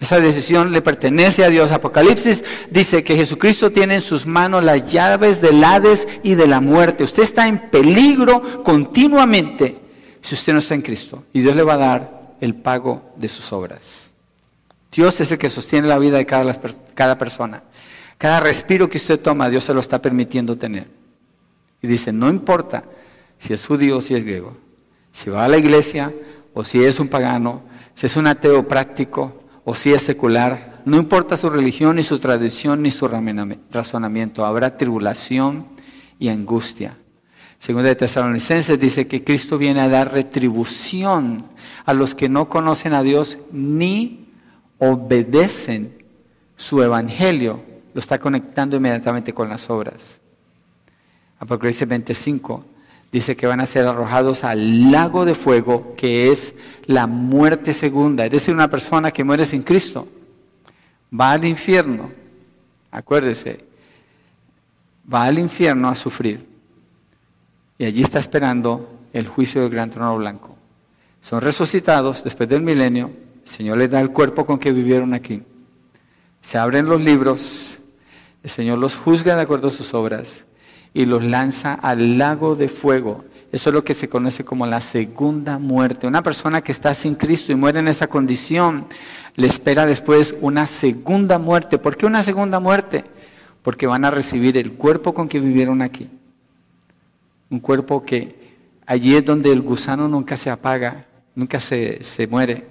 [0.00, 1.70] Esa decisión le pertenece a Dios.
[1.70, 6.60] Apocalipsis dice que Jesucristo tiene en sus manos las llaves del Hades y de la
[6.60, 7.04] muerte.
[7.04, 9.78] Usted está en peligro continuamente
[10.20, 11.24] si usted no está en Cristo.
[11.32, 14.10] Y Dios le va a dar el pago de sus obras.
[14.92, 16.52] Dios es el que sostiene la vida de cada,
[16.94, 17.62] cada persona.
[18.18, 20.88] Cada respiro que usted toma, Dios se lo está permitiendo tener.
[21.82, 22.84] Y dice, no importa
[23.38, 24.56] si es judío o si es griego,
[25.12, 26.12] si va a la iglesia
[26.52, 27.62] o si es un pagano,
[27.94, 32.18] si es un ateo práctico o si es secular, no importa su religión, ni su
[32.18, 35.66] tradición, ni su razonamiento, habrá tribulación
[36.18, 36.98] y angustia.
[37.58, 41.46] Segunda de Tesalonicenses dice que Cristo viene a dar retribución
[41.86, 44.28] a los que no conocen a Dios ni
[44.78, 46.04] obedecen
[46.56, 47.62] su evangelio.
[47.94, 50.20] Lo está conectando inmediatamente con las obras.
[51.38, 52.73] Apocalipsis 25
[53.14, 56.52] dice que van a ser arrojados al lago de fuego, que es
[56.86, 58.24] la muerte segunda.
[58.24, 60.08] Es decir, una persona que muere sin Cristo
[61.18, 62.10] va al infierno.
[62.90, 63.64] Acuérdese,
[65.12, 66.44] va al infierno a sufrir.
[67.78, 70.56] Y allí está esperando el juicio del gran trono blanco.
[71.22, 73.12] Son resucitados después del milenio.
[73.44, 75.40] El Señor les da el cuerpo con que vivieron aquí.
[76.42, 77.78] Se abren los libros.
[78.42, 80.44] El Señor los juzga de acuerdo a sus obras
[80.94, 83.24] y los lanza al lago de fuego.
[83.52, 86.06] Eso es lo que se conoce como la segunda muerte.
[86.06, 88.86] Una persona que está sin Cristo y muere en esa condición,
[89.36, 91.78] le espera después una segunda muerte.
[91.78, 93.04] ¿Por qué una segunda muerte?
[93.62, 96.08] Porque van a recibir el cuerpo con que vivieron aquí.
[97.50, 102.66] Un cuerpo que allí es donde el gusano nunca se apaga, nunca se, se muere.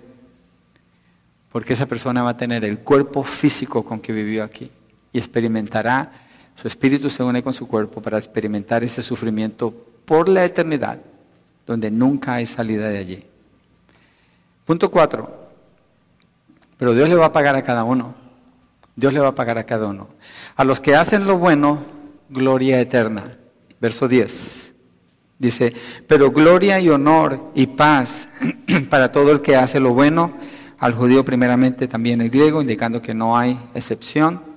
[1.51, 4.71] Porque esa persona va a tener el cuerpo físico con que vivió aquí
[5.13, 6.22] y experimentará,
[6.55, 9.73] su espíritu se une con su cuerpo para experimentar ese sufrimiento
[10.05, 10.99] por la eternidad,
[11.65, 13.23] donde nunca hay salida de allí.
[14.65, 15.43] Punto cuatro.
[16.77, 18.15] Pero Dios le va a pagar a cada uno.
[18.95, 20.09] Dios le va a pagar a cada uno.
[20.55, 21.79] A los que hacen lo bueno,
[22.29, 23.37] gloria eterna.
[23.79, 24.73] Verso 10.
[25.39, 25.73] Dice,
[26.07, 28.29] pero gloria y honor y paz
[28.89, 30.33] para todo el que hace lo bueno,
[30.79, 34.52] al judío primeramente también el griego, indicando que no hay excepción.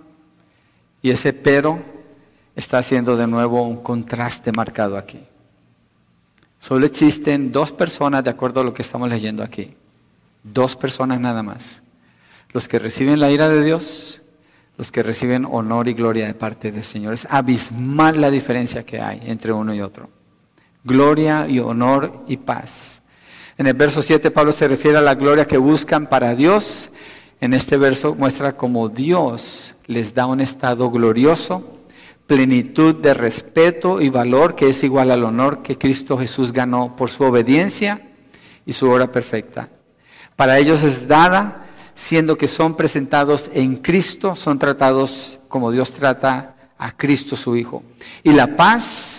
[1.06, 1.78] Y ese pero
[2.56, 5.20] está haciendo de nuevo un contraste marcado aquí.
[6.58, 9.76] Solo existen dos personas de acuerdo a lo que estamos leyendo aquí.
[10.42, 11.80] Dos personas nada más.
[12.50, 14.20] Los que reciben la ira de Dios,
[14.76, 17.14] los que reciben honor y gloria de parte del Señor.
[17.14, 20.10] Es abismal la diferencia que hay entre uno y otro
[20.82, 23.00] gloria y honor y paz.
[23.56, 26.90] En el verso 7 Pablo se refiere a la gloria que buscan para Dios.
[27.40, 31.80] En este verso muestra cómo Dios les da un estado glorioso,
[32.26, 37.10] plenitud de respeto y valor que es igual al honor que Cristo Jesús ganó por
[37.10, 38.08] su obediencia
[38.64, 39.68] y su obra perfecta.
[40.34, 46.56] Para ellos es dada, siendo que son presentados en Cristo, son tratados como Dios trata
[46.76, 47.82] a Cristo su Hijo.
[48.22, 49.16] Y la paz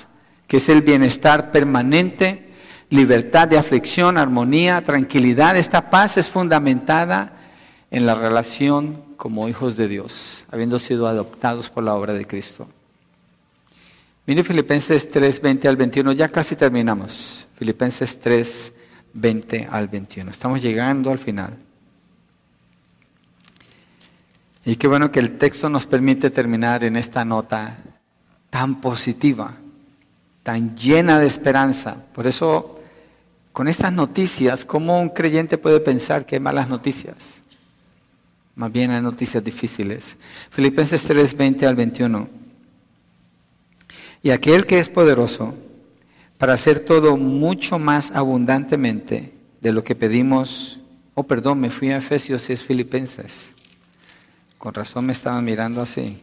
[0.48, 2.54] que es el bienestar permanente,
[2.90, 5.58] libertad de aflicción, armonía, tranquilidad.
[5.58, 7.34] Esta paz es fundamentada
[7.92, 12.68] en la relación como hijos de Dios, habiendo sido adoptados por la obra de Cristo.
[14.26, 17.48] Mire Filipenses 3, 20 al 21, ya casi terminamos.
[17.56, 18.72] Filipenses 3,
[19.14, 20.32] 20 al 21.
[20.32, 21.58] Estamos llegando al final.
[24.64, 27.78] Y qué bueno que el texto nos permite terminar en esta nota
[28.50, 29.56] tan positiva
[30.48, 31.98] tan llena de esperanza.
[32.14, 32.80] Por eso,
[33.52, 37.42] con estas noticias, ¿cómo un creyente puede pensar que hay malas noticias?
[38.58, 40.18] Más bien hay noticias difíciles.
[40.50, 42.28] Filipenses 3, 20 al 21.
[44.24, 45.54] Y aquel que es poderoso
[46.40, 49.32] para hacer todo mucho más abundantemente
[49.62, 50.80] de lo que pedimos.
[51.14, 53.50] Oh, perdón, me fui a Efesios y es Filipenses.
[54.58, 56.20] Con razón me estaba mirando así.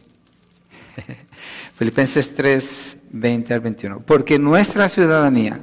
[1.75, 4.01] Filipenses 3, 20 al 21.
[4.01, 5.61] Porque nuestra ciudadanía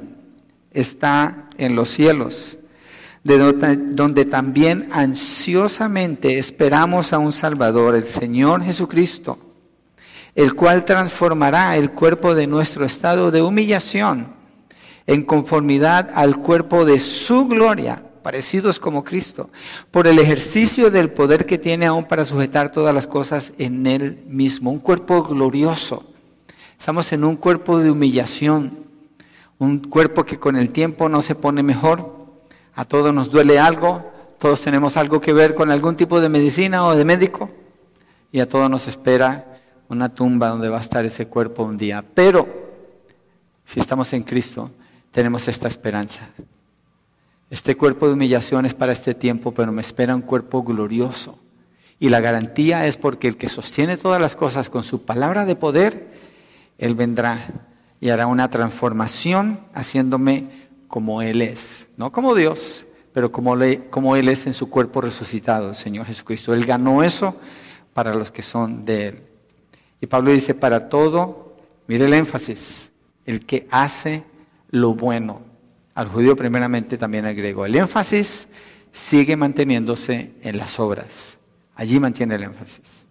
[0.71, 2.57] está en los cielos,
[3.23, 3.37] de
[3.91, 9.37] donde también ansiosamente esperamos a un Salvador, el Señor Jesucristo,
[10.35, 14.33] el cual transformará el cuerpo de nuestro estado de humillación
[15.07, 19.51] en conformidad al cuerpo de su gloria parecidos como Cristo,
[19.91, 24.23] por el ejercicio del poder que tiene aún para sujetar todas las cosas en Él
[24.25, 24.71] mismo.
[24.71, 26.05] Un cuerpo glorioso.
[26.79, 28.79] Estamos en un cuerpo de humillación,
[29.59, 32.22] un cuerpo que con el tiempo no se pone mejor.
[32.75, 36.85] A todos nos duele algo, todos tenemos algo que ver con algún tipo de medicina
[36.85, 37.49] o de médico,
[38.31, 42.03] y a todos nos espera una tumba donde va a estar ese cuerpo un día.
[42.13, 42.47] Pero
[43.65, 44.71] si estamos en Cristo,
[45.11, 46.29] tenemos esta esperanza.
[47.49, 51.37] Este cuerpo de humillación es para este tiempo, pero me espera un cuerpo glorioso.
[51.99, 55.55] Y la garantía es porque el que sostiene todas las cosas con su palabra de
[55.55, 56.07] poder,
[56.79, 57.69] Él vendrá
[58.01, 60.62] y hará una transformación haciéndome
[60.93, 61.87] como Él es.
[61.97, 66.53] No como Dios, pero como, Él es en su cuerpo resucitado, el Señor Jesucristo.
[66.53, 67.35] Él ganó eso
[67.93, 69.23] para los que son de Él.
[70.01, 72.91] Y Pablo dice, para todo, mire el énfasis,
[73.25, 74.23] el que hace
[74.69, 75.41] lo bueno
[75.95, 77.65] al judío primeramente, también al griego.
[77.65, 78.47] El énfasis
[78.91, 81.39] sigue manteniéndose en las obras.
[81.73, 83.07] Allí mantiene el énfasis.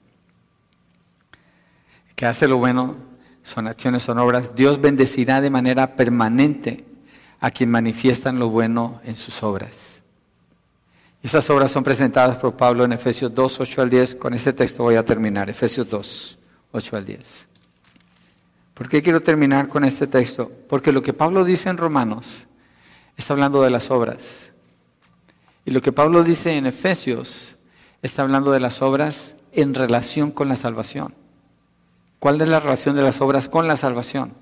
[2.11, 2.95] El que hace lo bueno
[3.43, 6.92] son acciones, son obras, Dios bendecirá de manera permanente
[7.43, 10.01] a quien manifiestan lo bueno en sus obras.
[11.25, 14.15] Esas obras son presentadas por Pablo en Efesios 2, 8 al 10.
[14.15, 16.39] Con este texto voy a terminar, Efesios 2,
[16.71, 17.49] 8 al 10.
[18.75, 20.53] ¿Por qué quiero terminar con este texto?
[20.69, 22.47] Porque lo que Pablo dice en Romanos
[23.17, 24.53] está hablando de las obras.
[25.65, 27.57] Y lo que Pablo dice en Efesios
[28.03, 31.13] está hablando de las obras en relación con la salvación.
[32.21, 34.42] ¿Cuál es la relación de las obras con la salvación?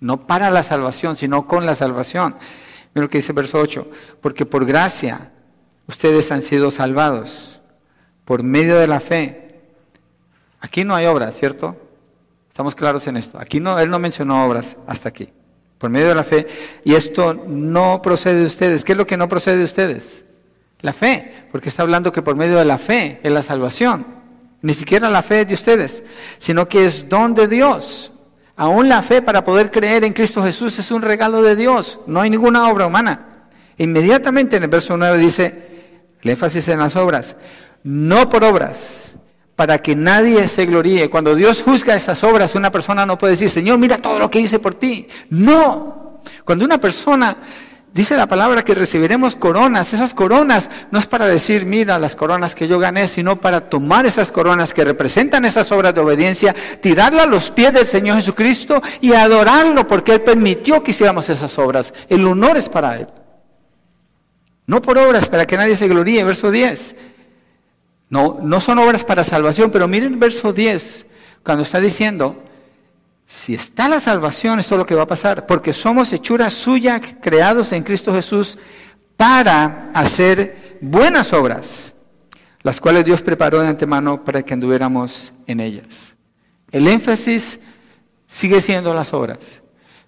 [0.00, 2.36] No para la salvación, sino con la salvación.
[2.94, 3.88] Mira lo que dice verso 8.
[4.20, 5.32] Porque por gracia
[5.86, 7.60] ustedes han sido salvados
[8.24, 9.60] por medio de la fe.
[10.60, 11.76] Aquí no hay obras, ¿cierto?
[12.48, 13.38] Estamos claros en esto.
[13.38, 15.30] Aquí no, él no mencionó obras hasta aquí.
[15.78, 16.46] Por medio de la fe.
[16.84, 18.84] Y esto no procede de ustedes.
[18.84, 20.24] ¿Qué es lo que no procede de ustedes?
[20.80, 21.46] La fe.
[21.52, 24.06] Porque está hablando que por medio de la fe es la salvación.
[24.62, 26.02] Ni siquiera la fe es de ustedes,
[26.38, 28.10] sino que es don de Dios.
[28.56, 32.00] Aún la fe para poder creer en Cristo Jesús es un regalo de Dios.
[32.06, 33.48] No hay ninguna obra humana.
[33.76, 37.36] Inmediatamente en el verso 9 dice, el énfasis en las obras,
[37.82, 39.12] no por obras,
[39.54, 41.10] para que nadie se gloríe.
[41.10, 44.40] Cuando Dios juzga esas obras, una persona no puede decir, Señor, mira todo lo que
[44.40, 45.06] hice por ti.
[45.28, 46.20] No.
[46.44, 47.36] Cuando una persona
[47.96, 52.54] dice la palabra que recibiremos coronas, esas coronas no es para decir, mira las coronas
[52.54, 57.22] que yo gané, sino para tomar esas coronas que representan esas obras de obediencia, tirarla
[57.22, 61.92] a los pies del Señor Jesucristo y adorarlo porque Él permitió que hiciéramos esas obras.
[62.08, 63.08] El honor es para Él.
[64.66, 66.22] No por obras, para que nadie se gloríe.
[66.24, 66.96] Verso 10.
[68.10, 71.06] No, no son obras para salvación, pero miren verso 10,
[71.42, 72.42] cuando está diciendo,
[73.26, 77.00] si está la salvación, esto es lo que va a pasar, porque somos hechura suya,
[77.00, 78.56] creados en Cristo Jesús,
[79.16, 81.94] para hacer buenas obras,
[82.62, 86.16] las cuales Dios preparó de antemano para que anduviéramos en ellas.
[86.70, 87.58] El énfasis
[88.26, 89.62] sigue siendo las obras,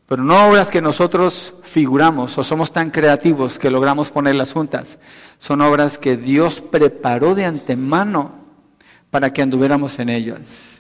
[0.07, 4.99] pero no obras que nosotros figuramos o somos tan creativos que logramos ponerlas juntas.
[5.39, 8.33] Son obras que Dios preparó de antemano
[9.11, 10.78] para que anduviéramos en ellas.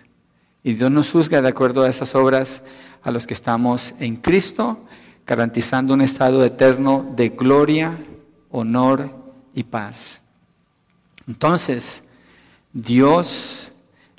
[0.62, 2.62] Y Dios nos juzga de acuerdo a esas obras
[3.02, 4.84] a los que estamos en Cristo,
[5.26, 7.98] garantizando un estado eterno de gloria,
[8.50, 9.10] honor
[9.54, 10.20] y paz.
[11.26, 12.02] Entonces,
[12.72, 13.70] Dios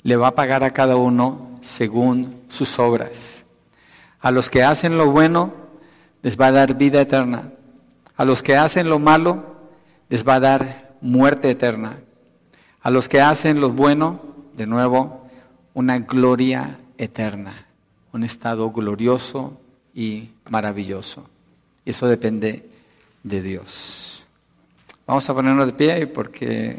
[0.02, 3.44] le va a pagar a cada uno según sus obras.
[4.20, 5.52] A los que hacen lo bueno,
[6.22, 7.52] les va a dar vida eterna.
[8.16, 9.56] A los que hacen lo malo,
[10.08, 11.98] les va a dar muerte eterna.
[12.82, 14.20] A los que hacen lo bueno,
[14.56, 15.19] de nuevo,
[15.80, 17.66] una gloria eterna,
[18.12, 19.60] un estado glorioso
[19.94, 21.24] y maravilloso.
[21.84, 22.68] Eso depende
[23.22, 24.22] de Dios.
[25.06, 26.78] Vamos a ponernos de pie y porque,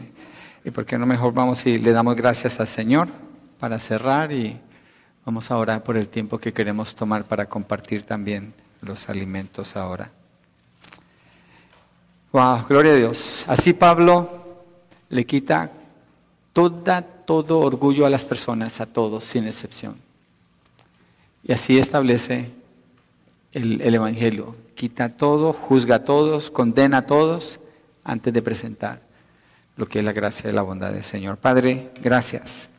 [0.64, 3.10] y porque no mejor vamos y le damos gracias al Señor
[3.60, 4.58] para cerrar y
[5.24, 10.10] Vamos a orar por el tiempo que queremos tomar para compartir también los alimentos ahora.
[12.32, 13.46] Wow, gloria a Dios.
[13.48, 14.64] Así Pablo
[15.10, 15.70] le quita
[16.54, 19.96] toda, todo orgullo a las personas, a todos, sin excepción.
[21.44, 22.52] Y así establece
[23.52, 24.56] el, el Evangelio.
[24.76, 27.60] Quita todo, juzga a todos, condena a todos
[28.04, 29.02] antes de presentar
[29.78, 31.38] lo que es la gracia y la bondad del Señor.
[31.38, 32.70] Padre, gracias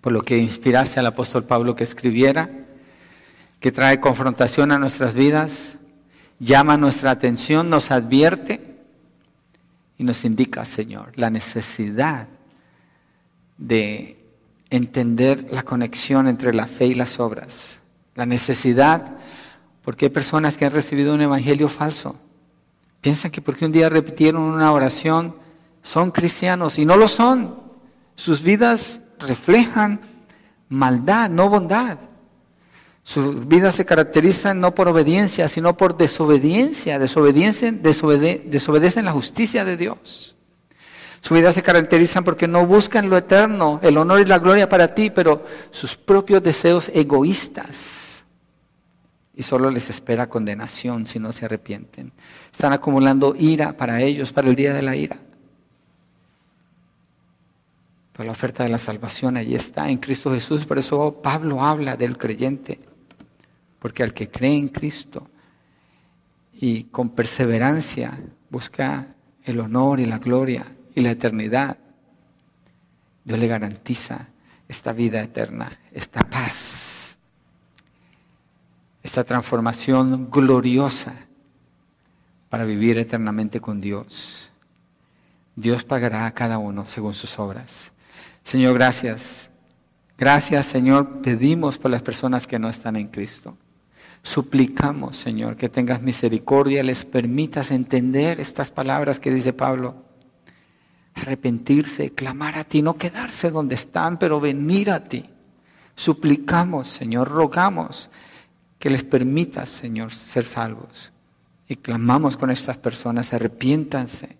[0.00, 2.50] por lo que inspiraste al apóstol Pablo que escribiera,
[3.60, 5.76] que trae confrontación a nuestras vidas,
[6.40, 8.60] llama nuestra atención, nos advierte
[9.98, 12.26] y nos indica, Señor, la necesidad
[13.66, 14.16] de
[14.70, 17.78] entender la conexión entre la fe y las obras.
[18.14, 19.18] La necesidad,
[19.82, 22.16] porque hay personas que han recibido un evangelio falso.
[23.00, 25.34] Piensan que porque un día repitieron una oración
[25.82, 27.60] son cristianos y no lo son.
[28.14, 30.00] Sus vidas reflejan
[30.68, 31.98] maldad, no bondad.
[33.04, 37.00] Sus vidas se caracterizan no por obediencia, sino por desobediencia.
[37.00, 40.36] Desobedecen, desobedecen la justicia de Dios.
[41.22, 44.92] Su vida se caracterizan porque no buscan lo eterno, el honor y la gloria para
[44.92, 48.24] ti, pero sus propios deseos egoístas.
[49.32, 52.12] Y solo les espera condenación si no se arrepienten.
[52.50, 55.16] Están acumulando ira para ellos, para el día de la ira.
[58.12, 60.66] Pero la oferta de la salvación allí está en Cristo Jesús.
[60.66, 62.80] Por eso Pablo habla del creyente.
[63.78, 65.28] Porque al que cree en Cristo
[66.52, 68.18] y con perseverancia
[68.50, 69.06] busca
[69.44, 71.78] el honor y la gloria y la eternidad,
[73.24, 74.28] Dios le garantiza
[74.68, 77.16] esta vida eterna, esta paz,
[79.02, 81.14] esta transformación gloriosa
[82.48, 84.50] para vivir eternamente con Dios.
[85.56, 87.92] Dios pagará a cada uno según sus obras.
[88.44, 89.48] Señor, gracias.
[90.18, 93.56] Gracias, Señor, pedimos por las personas que no están en Cristo.
[94.22, 99.96] Suplicamos, Señor, que tengas misericordia, les permitas entender estas palabras que dice Pablo.
[101.14, 105.28] Arrepentirse, clamar a ti, no quedarse donde están, pero venir a ti.
[105.94, 108.10] Suplicamos, Señor, rogamos
[108.78, 111.12] que les permitas, Señor, ser salvos.
[111.68, 114.36] Y clamamos con estas personas, arrepiéntanse,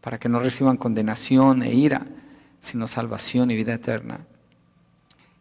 [0.00, 2.06] para que no reciban condenación e ira,
[2.60, 4.20] sino salvación y vida eterna.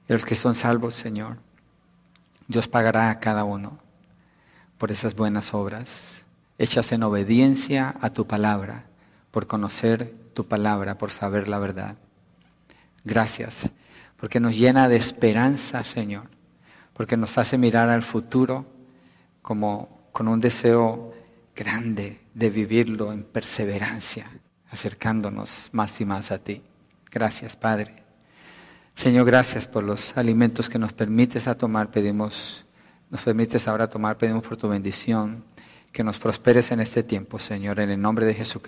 [0.08, 1.38] Y los que son salvos, Señor,
[2.48, 3.78] Dios pagará a cada uno
[4.78, 6.22] por esas buenas obras,
[6.58, 8.86] hechas en obediencia a tu palabra,
[9.32, 11.98] por conocer tu palabra, por saber la verdad.
[13.04, 13.62] Gracias,
[14.18, 16.30] porque nos llena de esperanza, Señor,
[16.94, 18.66] porque nos hace mirar al futuro
[19.42, 21.14] como con un deseo
[21.56, 24.30] grande de vivirlo en perseverancia,
[24.70, 26.62] acercándonos más y más a ti.
[27.12, 28.04] Gracias, Padre.
[28.96, 31.90] Señor, gracias por los alimentos que nos permites a tomar.
[31.90, 32.66] Pedimos,
[33.10, 35.46] nos permites ahora tomar, pedimos por tu bendición,
[35.92, 38.58] que nos prosperes en este tiempo, Señor, en el nombre de Jesucristo.